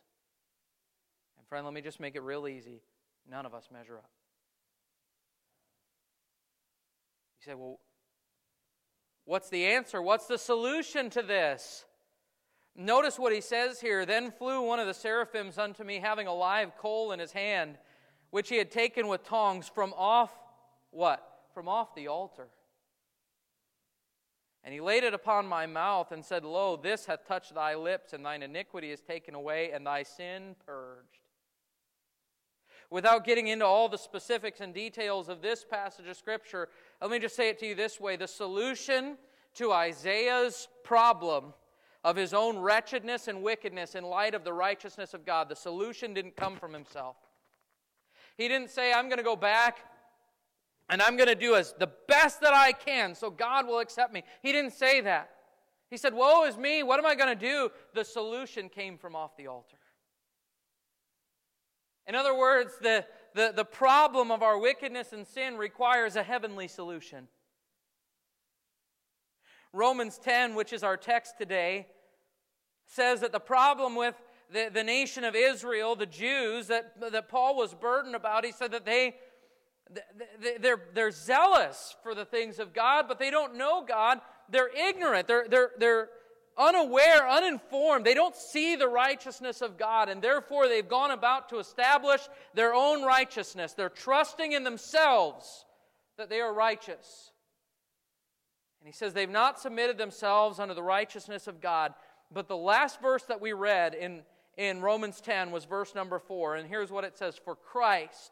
And, 1.38 1.46
friend, 1.48 1.66
let 1.66 1.74
me 1.74 1.82
just 1.82 2.00
make 2.00 2.16
it 2.16 2.22
real 2.22 2.48
easy. 2.48 2.82
None 3.30 3.46
of 3.46 3.54
us 3.54 3.68
measure 3.72 3.98
up. 3.98 4.10
You 7.40 7.52
say, 7.52 7.56
well, 7.56 7.80
what's 9.26 9.50
the 9.50 9.66
answer? 9.66 10.02
What's 10.02 10.28
the 10.28 10.38
solution 10.38 11.10
to 11.12 11.22
this? 11.22 11.86
Notice 12.76 13.20
what 13.20 13.34
he 13.34 13.42
says 13.42 13.82
here. 13.82 14.06
Then 14.06 14.32
flew 14.32 14.62
one 14.62 14.80
of 14.80 14.88
the 14.88 14.94
seraphims 14.94 15.58
unto 15.58 15.84
me, 15.84 16.00
having 16.00 16.28
a 16.28 16.34
live 16.34 16.78
coal 16.78 17.12
in 17.12 17.20
his 17.20 17.34
hand, 17.34 17.78
which 18.30 18.48
he 18.48 18.58
had 18.58 18.72
taken 18.72 19.08
with 19.08 19.24
tongs 19.24 19.68
from 19.68 19.94
off 19.98 20.32
what? 20.92 21.29
From 21.54 21.68
off 21.68 21.96
the 21.96 22.08
altar. 22.08 22.48
And 24.64 24.74
he 24.74 24.82
laid 24.82 25.04
it 25.04 25.14
upon 25.14 25.48
my 25.48 25.66
mouth 25.66 26.12
and 26.12 26.24
said, 26.24 26.44
Lo, 26.44 26.76
this 26.76 27.06
hath 27.06 27.26
touched 27.26 27.56
thy 27.56 27.76
lips, 27.76 28.14
and 28.14 28.26
thine 28.26 28.44
iniquity 28.44 28.92
is 28.92 29.02
taken 29.02 29.34
away, 29.34 29.72
and 29.72 29.86
thy 29.86 30.04
sin 30.04 30.56
purged. 30.66 31.22
Without 32.90 33.24
getting 33.24 33.48
into 33.48 33.66
all 33.66 33.88
the 33.88 33.98
specifics 33.98 34.60
and 34.60 34.74
details 34.74 35.30
of 35.30 35.42
this 35.42 35.64
passage 35.64 36.08
of 36.08 36.18
Scripture, 36.18 36.70
let 37.02 37.12
me 37.12 37.20
just 37.20 37.36
say 37.36 37.50
it 37.50 37.60
to 37.60 37.68
you 37.68 37.76
this 37.76 38.00
way 38.00 38.16
the 38.16 38.28
solution 38.28 39.18
to 39.56 39.72
Isaiah's 39.72 40.68
problem 40.84 41.54
of 42.04 42.16
his 42.16 42.34
own 42.34 42.58
wretchedness 42.58 43.28
and 43.28 43.44
wickedness 43.44 43.96
in 43.96 44.04
light 44.04 44.34
of 44.34 44.44
the 44.44 44.54
righteousness 44.54 45.14
of 45.14 45.26
God, 45.26 45.50
the 45.50 45.56
solution 45.56 46.14
didn't 46.14 46.36
come 46.36 46.56
from 46.56 46.74
himself. 46.74 47.18
He 48.38 48.48
didn't 48.48 48.70
say, 48.70 48.94
I'm 48.94 49.06
going 49.06 49.18
to 49.18 49.24
go 49.24 49.36
back 49.36 49.80
and 50.90 51.02
I'm 51.02 51.18
going 51.18 51.30
to 51.30 51.36
do 51.36 51.56
as 51.56 51.74
the 51.78 51.90
best 52.08 52.42
that 52.42 52.54
I 52.54 52.72
can 52.72 53.16
so 53.16 53.30
God 53.30 53.68
will 53.68 53.80
accept 53.80 54.14
me. 54.14 54.24
He 54.42 54.52
didn't 54.52 54.74
say 54.74 55.02
that. 55.02 55.30
He 55.90 55.98
said, 55.98 56.14
Woe 56.14 56.46
is 56.46 56.58
me, 56.58 56.84
what 56.84 57.00
am 57.00 57.06
I 57.06 57.16
going 57.16 57.36
to 57.38 57.48
do? 57.48 57.70
The 57.94 58.04
solution 58.04 58.70
came 58.70 58.98
from 58.98 59.16
off 59.16 59.36
the 59.38 59.48
altar. 59.48 59.78
In 62.08 62.16
other 62.16 62.36
words, 62.36 62.74
the, 62.82 63.06
the, 63.36 63.54
the 63.56 63.66
problem 63.66 64.32
of 64.32 64.42
our 64.42 64.58
wickedness 64.58 65.14
and 65.14 65.28
sin 65.28 65.58
requires 65.58 66.16
a 66.16 66.24
heavenly 66.24 66.68
solution. 66.68 67.28
Romans 69.74 70.18
10, 70.18 70.56
which 70.56 70.74
is 70.74 70.84
our 70.84 70.98
text 70.98 71.38
today, 71.38 71.88
says 72.88 73.22
that 73.22 73.32
the 73.32 73.40
problem 73.40 73.96
with 73.96 74.16
the, 74.52 74.72
the 74.74 74.84
nation 74.84 75.24
of 75.24 75.36
Israel, 75.36 75.96
the 75.96 76.08
Jews, 76.08 76.68
that, 76.68 77.00
that 77.00 77.30
Paul 77.30 77.56
was 77.56 77.76
burdened 77.76 78.16
about, 78.16 78.44
he 78.44 78.52
said 78.52 78.72
that 78.72 78.86
they, 78.86 79.16
they're, 80.62 80.82
they're 80.94 81.12
zealous 81.12 81.96
for 82.04 82.14
the 82.14 82.26
things 82.26 82.60
of 82.60 82.74
God, 82.74 83.06
but 83.08 83.20
they 83.20 83.32
don't 83.32 83.58
know 83.58 83.84
God. 83.88 84.20
They're 84.50 84.70
ignorant. 84.70 85.28
They're, 85.28 85.48
they're, 85.50 85.72
they're, 85.78 86.10
unaware, 86.60 87.28
uninformed. 87.28 88.06
They 88.06 88.14
don't 88.14 88.36
see 88.36 88.76
the 88.76 88.90
righteousness 88.90 89.62
of 89.62 89.78
God, 89.78 90.10
and 90.10 90.22
therefore 90.22 90.68
they've 90.68 90.88
gone 90.88 91.12
about 91.12 91.50
to 91.50 91.60
establish 91.60 92.22
their 92.54 92.74
own 92.74 93.04
righteousness. 93.04 93.74
They're 93.74 93.90
trusting 93.90 94.52
in 94.52 94.64
themselves 94.64 95.66
that 96.18 96.30
they 96.30 96.42
are 96.42 96.54
righteous. 96.54 97.32
And 98.82 98.88
he 98.88 98.94
says 98.94 99.14
they've 99.14 99.30
not 99.30 99.60
submitted 99.60 99.98
themselves 99.98 100.60
unto 100.60 100.74
the 100.74 100.84
righteousness 100.84 101.48
of 101.48 101.62
God. 101.62 101.94
But 102.32 102.48
the 102.48 102.58
last 102.58 103.02
verse 103.02 103.24
that 103.24 103.42
we 103.42 103.54
read 103.54 103.94
in, 103.94 104.22
in 104.58 104.82
Romans 104.82 105.22
10 105.22 105.52
was 105.52 105.66
verse 105.66 105.96
number 105.96 106.20
4. 106.20 106.58
And 106.58 106.68
here's 106.68 106.92
what 106.92 107.06
it 107.06 107.18
says 107.18 107.40
For 107.44 107.56
Christ 107.56 108.32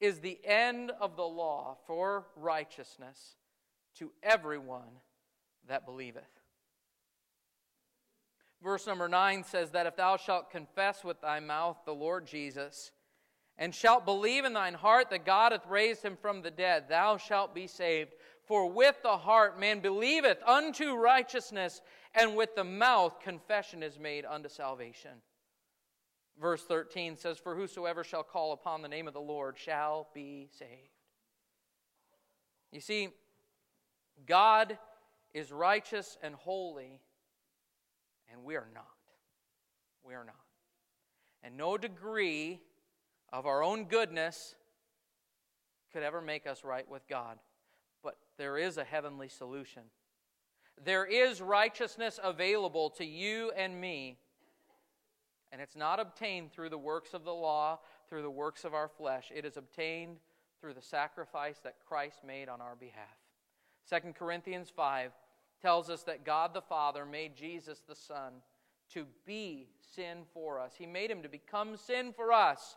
is 0.00 0.20
the 0.20 0.38
end 0.44 0.92
of 1.00 1.16
the 1.16 1.22
law 1.22 1.76
for 1.86 2.26
righteousness 2.36 3.36
to 3.98 4.12
everyone 4.22 5.00
that 5.68 5.86
believeth. 5.86 6.24
Verse 8.62 8.86
number 8.86 9.08
9 9.08 9.44
says 9.44 9.70
that 9.70 9.86
if 9.86 9.96
thou 9.96 10.16
shalt 10.16 10.50
confess 10.50 11.04
with 11.04 11.20
thy 11.20 11.40
mouth 11.40 11.76
the 11.84 11.94
Lord 11.94 12.26
Jesus, 12.26 12.90
and 13.58 13.74
shalt 13.74 14.04
believe 14.04 14.44
in 14.44 14.52
thine 14.52 14.74
heart 14.74 15.10
that 15.10 15.24
God 15.24 15.52
hath 15.52 15.66
raised 15.66 16.02
him 16.02 16.16
from 16.20 16.42
the 16.42 16.50
dead, 16.50 16.84
thou 16.88 17.16
shalt 17.16 17.54
be 17.54 17.66
saved. 17.66 18.12
For 18.44 18.70
with 18.70 18.96
the 19.02 19.16
heart 19.16 19.58
man 19.58 19.80
believeth 19.80 20.38
unto 20.46 20.94
righteousness, 20.94 21.80
and 22.14 22.36
with 22.36 22.54
the 22.54 22.64
mouth 22.64 23.18
confession 23.20 23.82
is 23.82 23.98
made 23.98 24.24
unto 24.24 24.48
salvation. 24.48 25.22
Verse 26.40 26.62
13 26.62 27.16
says, 27.16 27.38
For 27.38 27.54
whosoever 27.54 28.04
shall 28.04 28.22
call 28.22 28.52
upon 28.52 28.82
the 28.82 28.88
name 28.88 29.08
of 29.08 29.14
the 29.14 29.20
Lord 29.20 29.56
shall 29.56 30.08
be 30.14 30.48
saved. 30.58 30.90
You 32.72 32.80
see, 32.80 33.08
God 34.26 34.78
is 35.32 35.50
righteous 35.50 36.18
and 36.22 36.34
holy 36.34 37.00
and 38.32 38.44
we 38.44 38.56
are 38.56 38.68
not. 38.74 38.84
We 40.04 40.14
are 40.14 40.24
not. 40.24 40.34
And 41.42 41.56
no 41.56 41.76
degree 41.76 42.60
of 43.32 43.46
our 43.46 43.62
own 43.62 43.84
goodness 43.84 44.54
could 45.92 46.02
ever 46.02 46.20
make 46.20 46.46
us 46.46 46.64
right 46.64 46.88
with 46.88 47.06
God. 47.08 47.38
But 48.02 48.16
there 48.38 48.58
is 48.58 48.76
a 48.78 48.84
heavenly 48.84 49.28
solution. 49.28 49.82
There 50.84 51.06
is 51.06 51.40
righteousness 51.40 52.20
available 52.22 52.90
to 52.90 53.04
you 53.04 53.52
and 53.56 53.80
me. 53.80 54.18
And 55.52 55.60
it's 55.60 55.76
not 55.76 56.00
obtained 56.00 56.52
through 56.52 56.70
the 56.70 56.78
works 56.78 57.14
of 57.14 57.24
the 57.24 57.34
law, 57.34 57.78
through 58.08 58.22
the 58.22 58.30
works 58.30 58.64
of 58.64 58.74
our 58.74 58.88
flesh. 58.88 59.30
It 59.34 59.44
is 59.44 59.56
obtained 59.56 60.16
through 60.60 60.74
the 60.74 60.82
sacrifice 60.82 61.58
that 61.62 61.76
Christ 61.86 62.18
made 62.26 62.48
on 62.48 62.60
our 62.60 62.76
behalf. 62.76 63.16
2 63.88 64.12
Corinthians 64.12 64.70
5 64.74 65.12
tells 65.62 65.88
us 65.88 66.02
that 66.04 66.24
God 66.24 66.52
the 66.52 66.60
Father 66.60 67.06
made 67.06 67.36
Jesus 67.36 67.82
the 67.86 67.94
Son 67.94 68.34
to 68.92 69.06
be 69.24 69.68
sin 69.94 70.18
for 70.32 70.58
us. 70.58 70.72
He 70.76 70.86
made 70.86 71.10
him 71.10 71.22
to 71.22 71.28
become 71.28 71.76
sin 71.76 72.12
for 72.14 72.32
us 72.32 72.76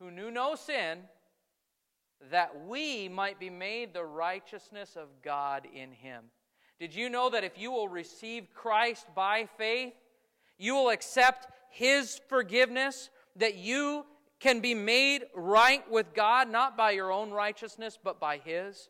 who 0.00 0.10
knew 0.10 0.30
no 0.30 0.54
sin, 0.54 0.98
that 2.30 2.66
we 2.66 3.08
might 3.08 3.38
be 3.38 3.50
made 3.50 3.92
the 3.92 4.04
righteousness 4.04 4.96
of 4.96 5.08
God 5.22 5.66
in 5.72 5.92
him. 5.92 6.24
Did 6.78 6.94
you 6.94 7.08
know 7.08 7.30
that 7.30 7.44
if 7.44 7.58
you 7.58 7.70
will 7.70 7.88
receive 7.88 8.48
Christ 8.52 9.06
by 9.14 9.48
faith, 9.56 9.94
you 10.58 10.74
will 10.74 10.90
accept 10.90 11.46
his 11.74 12.20
forgiveness, 12.28 13.10
that 13.36 13.56
you 13.56 14.06
can 14.40 14.60
be 14.60 14.74
made 14.74 15.24
right 15.34 15.88
with 15.90 16.14
God, 16.14 16.48
not 16.48 16.76
by 16.76 16.92
your 16.92 17.10
own 17.10 17.30
righteousness, 17.30 17.98
but 18.02 18.20
by 18.20 18.38
his? 18.38 18.88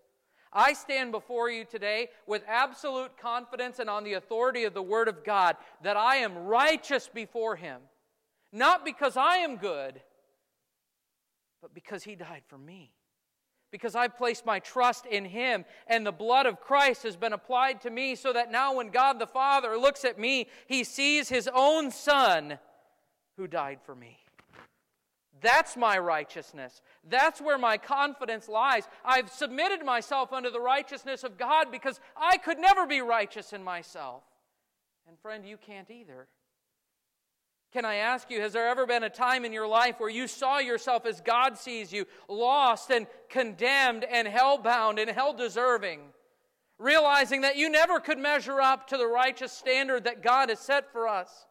I 0.55 0.72
stand 0.72 1.11
before 1.11 1.51
you 1.51 1.64
today 1.64 2.11
with 2.28 2.45
absolute 2.47 3.18
confidence 3.18 3.80
and 3.80 3.91
on 3.91 4.05
the 4.05 4.12
authority 4.12 4.64
of 4.64 4.72
the 4.72 4.82
Word 4.82 5.09
of 5.09 5.24
God 5.24 5.57
that 5.82 5.97
I 5.97 6.16
am 6.16 6.39
righteous 6.39 7.11
before 7.12 7.57
Him. 7.57 7.80
Not 8.53 8.85
because 8.85 9.16
I 9.16 9.39
am 9.39 9.57
good, 9.57 10.01
but 11.61 11.74
because 11.74 12.05
He 12.05 12.14
died 12.14 12.43
for 12.47 12.57
me. 12.57 12.93
Because 13.72 13.97
I've 13.97 14.16
placed 14.16 14.47
my 14.47 14.61
trust 14.61 15.07
in 15.07 15.24
Him, 15.24 15.64
and 15.89 16.07
the 16.07 16.12
blood 16.12 16.47
of 16.47 16.61
Christ 16.61 17.03
has 17.03 17.16
been 17.16 17.32
applied 17.32 17.80
to 17.80 17.91
me, 17.91 18.14
so 18.14 18.32
that 18.32 18.53
now 18.53 18.76
when 18.76 18.91
God 18.91 19.18
the 19.18 19.26
Father 19.26 19.76
looks 19.76 20.05
at 20.05 20.20
me, 20.20 20.47
He 20.68 20.85
sees 20.85 21.28
His 21.28 21.51
own 21.53 21.91
Son 21.91 22.61
who 23.37 23.47
died 23.47 23.80
for 23.85 23.95
me. 23.95 24.18
That's 25.41 25.76
my 25.76 25.99
righteousness. 25.99 26.80
That's 27.09 27.41
where 27.41 27.59
my 27.59 27.76
confidence 27.76 28.49
lies. 28.49 28.89
I've 29.05 29.30
submitted 29.30 29.85
myself 29.85 30.32
unto 30.32 30.51
the 30.51 30.61
righteousness 30.61 31.24
of 31.24 31.37
God 31.37 31.70
because 31.70 32.01
I 32.16 32.39
could 32.39 32.59
never 32.59 32.87
be 32.87 33.01
righteous 33.01 33.53
in 33.53 33.62
myself. 33.62 34.22
And 35.07 35.18
friend, 35.18 35.45
you 35.45 35.59
can't 35.59 35.91
either. 35.91 36.28
Can 37.74 37.85
I 37.85 37.97
ask 37.97 38.30
you, 38.30 38.41
has 38.41 38.53
there 38.53 38.68
ever 38.68 38.87
been 38.87 39.03
a 39.03 39.11
time 39.11 39.45
in 39.45 39.53
your 39.53 39.66
life 39.66 39.97
where 39.99 40.09
you 40.09 40.28
saw 40.28 40.59
yourself 40.59 41.05
as 41.05 41.20
God 41.20 41.59
sees 41.59 41.93
you, 41.93 42.07
lost 42.28 42.91
and 42.91 43.09
condemned 43.28 44.05
and 44.05 44.28
hell 44.28 44.59
bound 44.59 45.01
and 45.01 45.11
hell 45.11 45.35
deserving? 45.35 46.01
Realizing 46.78 47.41
that 47.41 47.57
you 47.57 47.68
never 47.68 47.99
could 47.99 48.18
measure 48.18 48.61
up 48.61 48.87
to 48.89 48.97
the 48.97 49.07
righteous 49.07 49.53
standard 49.53 50.05
that 50.05 50.22
God 50.22 50.51
has 50.51 50.61
set 50.61 50.93
for 50.93 51.09
us. 51.09 51.47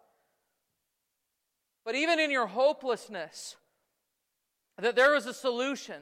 But 1.86 1.96
even 1.96 2.20
in 2.20 2.32
your 2.32 2.48
hopelessness, 2.48 3.56
that 4.78 4.96
there 4.96 5.16
is 5.16 5.26
a 5.26 5.34
solution. 5.34 6.02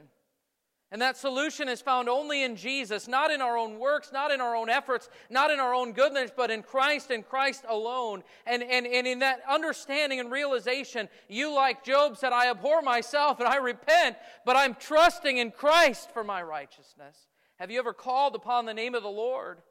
And 0.92 1.00
that 1.00 1.16
solution 1.16 1.70
is 1.70 1.80
found 1.80 2.10
only 2.10 2.42
in 2.42 2.54
Jesus, 2.54 3.08
not 3.08 3.30
in 3.30 3.40
our 3.40 3.56
own 3.56 3.78
works, 3.78 4.10
not 4.12 4.30
in 4.30 4.42
our 4.42 4.54
own 4.54 4.68
efforts, 4.68 5.08
not 5.30 5.50
in 5.50 5.58
our 5.58 5.72
own 5.72 5.92
goodness, 5.92 6.30
but 6.36 6.50
in 6.50 6.62
Christ 6.62 7.10
and 7.10 7.26
Christ 7.26 7.64
alone. 7.66 8.22
And, 8.46 8.62
and, 8.62 8.86
and 8.86 9.06
in 9.06 9.20
that 9.20 9.40
understanding 9.48 10.20
and 10.20 10.30
realization, 10.30 11.08
you, 11.28 11.54
like 11.54 11.82
Job, 11.82 12.18
said, 12.18 12.34
I 12.34 12.50
abhor 12.50 12.82
myself 12.82 13.40
and 13.40 13.48
I 13.48 13.56
repent, 13.56 14.18
but 14.44 14.54
I'm 14.54 14.74
trusting 14.74 15.38
in 15.38 15.50
Christ 15.50 16.10
for 16.10 16.22
my 16.22 16.42
righteousness. 16.42 17.26
Have 17.56 17.70
you 17.70 17.78
ever 17.78 17.94
called 17.94 18.34
upon 18.34 18.66
the 18.66 18.74
name 18.74 18.94
of 18.94 19.02
the 19.02 19.08
Lord, 19.08 19.62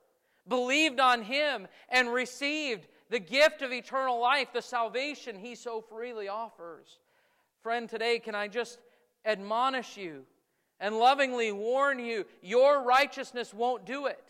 believed 0.48 1.00
on 1.00 1.22
Him, 1.22 1.68
and 1.90 2.12
received 2.12 2.88
the 3.12 3.20
gift 3.20 3.62
of 3.62 3.72
eternal 3.72 4.20
life, 4.20 4.48
the 4.52 4.62
salvation 4.64 5.38
He 5.38 5.54
so 5.54 5.82
freely 5.82 6.28
offers? 6.28 6.98
Friend, 7.62 7.88
today, 7.88 8.18
can 8.18 8.34
I 8.34 8.48
just 8.48 8.80
admonish 9.24 9.98
you? 9.98 10.26
and 10.82 10.98
lovingly 10.98 11.52
warn 11.54 12.00
you 12.00 12.26
your 12.42 12.84
righteousness 12.84 13.54
won't 13.54 13.86
do 13.86 14.08
it. 14.08 14.24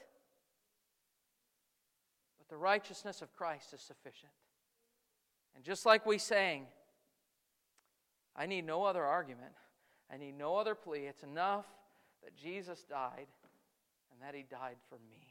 But 2.38 2.50
the 2.50 2.58
righteousness 2.58 3.24
of 3.24 3.34
Christ 3.34 3.74
is 3.74 3.82
sufficient. 3.82 4.34
And 5.56 5.64
just 5.64 5.86
like 5.86 6.06
we 6.06 6.18
sang, 6.18 6.66
I 8.36 8.46
need 8.46 8.66
no 8.66 8.84
other 8.84 9.04
argument, 9.04 9.54
I 10.14 10.18
need 10.18 10.38
no 10.38 10.58
other 10.58 10.76
plea. 10.76 11.06
It's 11.06 11.24
enough 11.24 11.66
that 12.24 12.36
Jesus 12.36 12.84
died 12.84 13.28
and 14.12 14.22
that 14.22 14.36
he 14.36 14.44
died 14.44 14.76
for 14.90 14.96
me. 15.10 15.31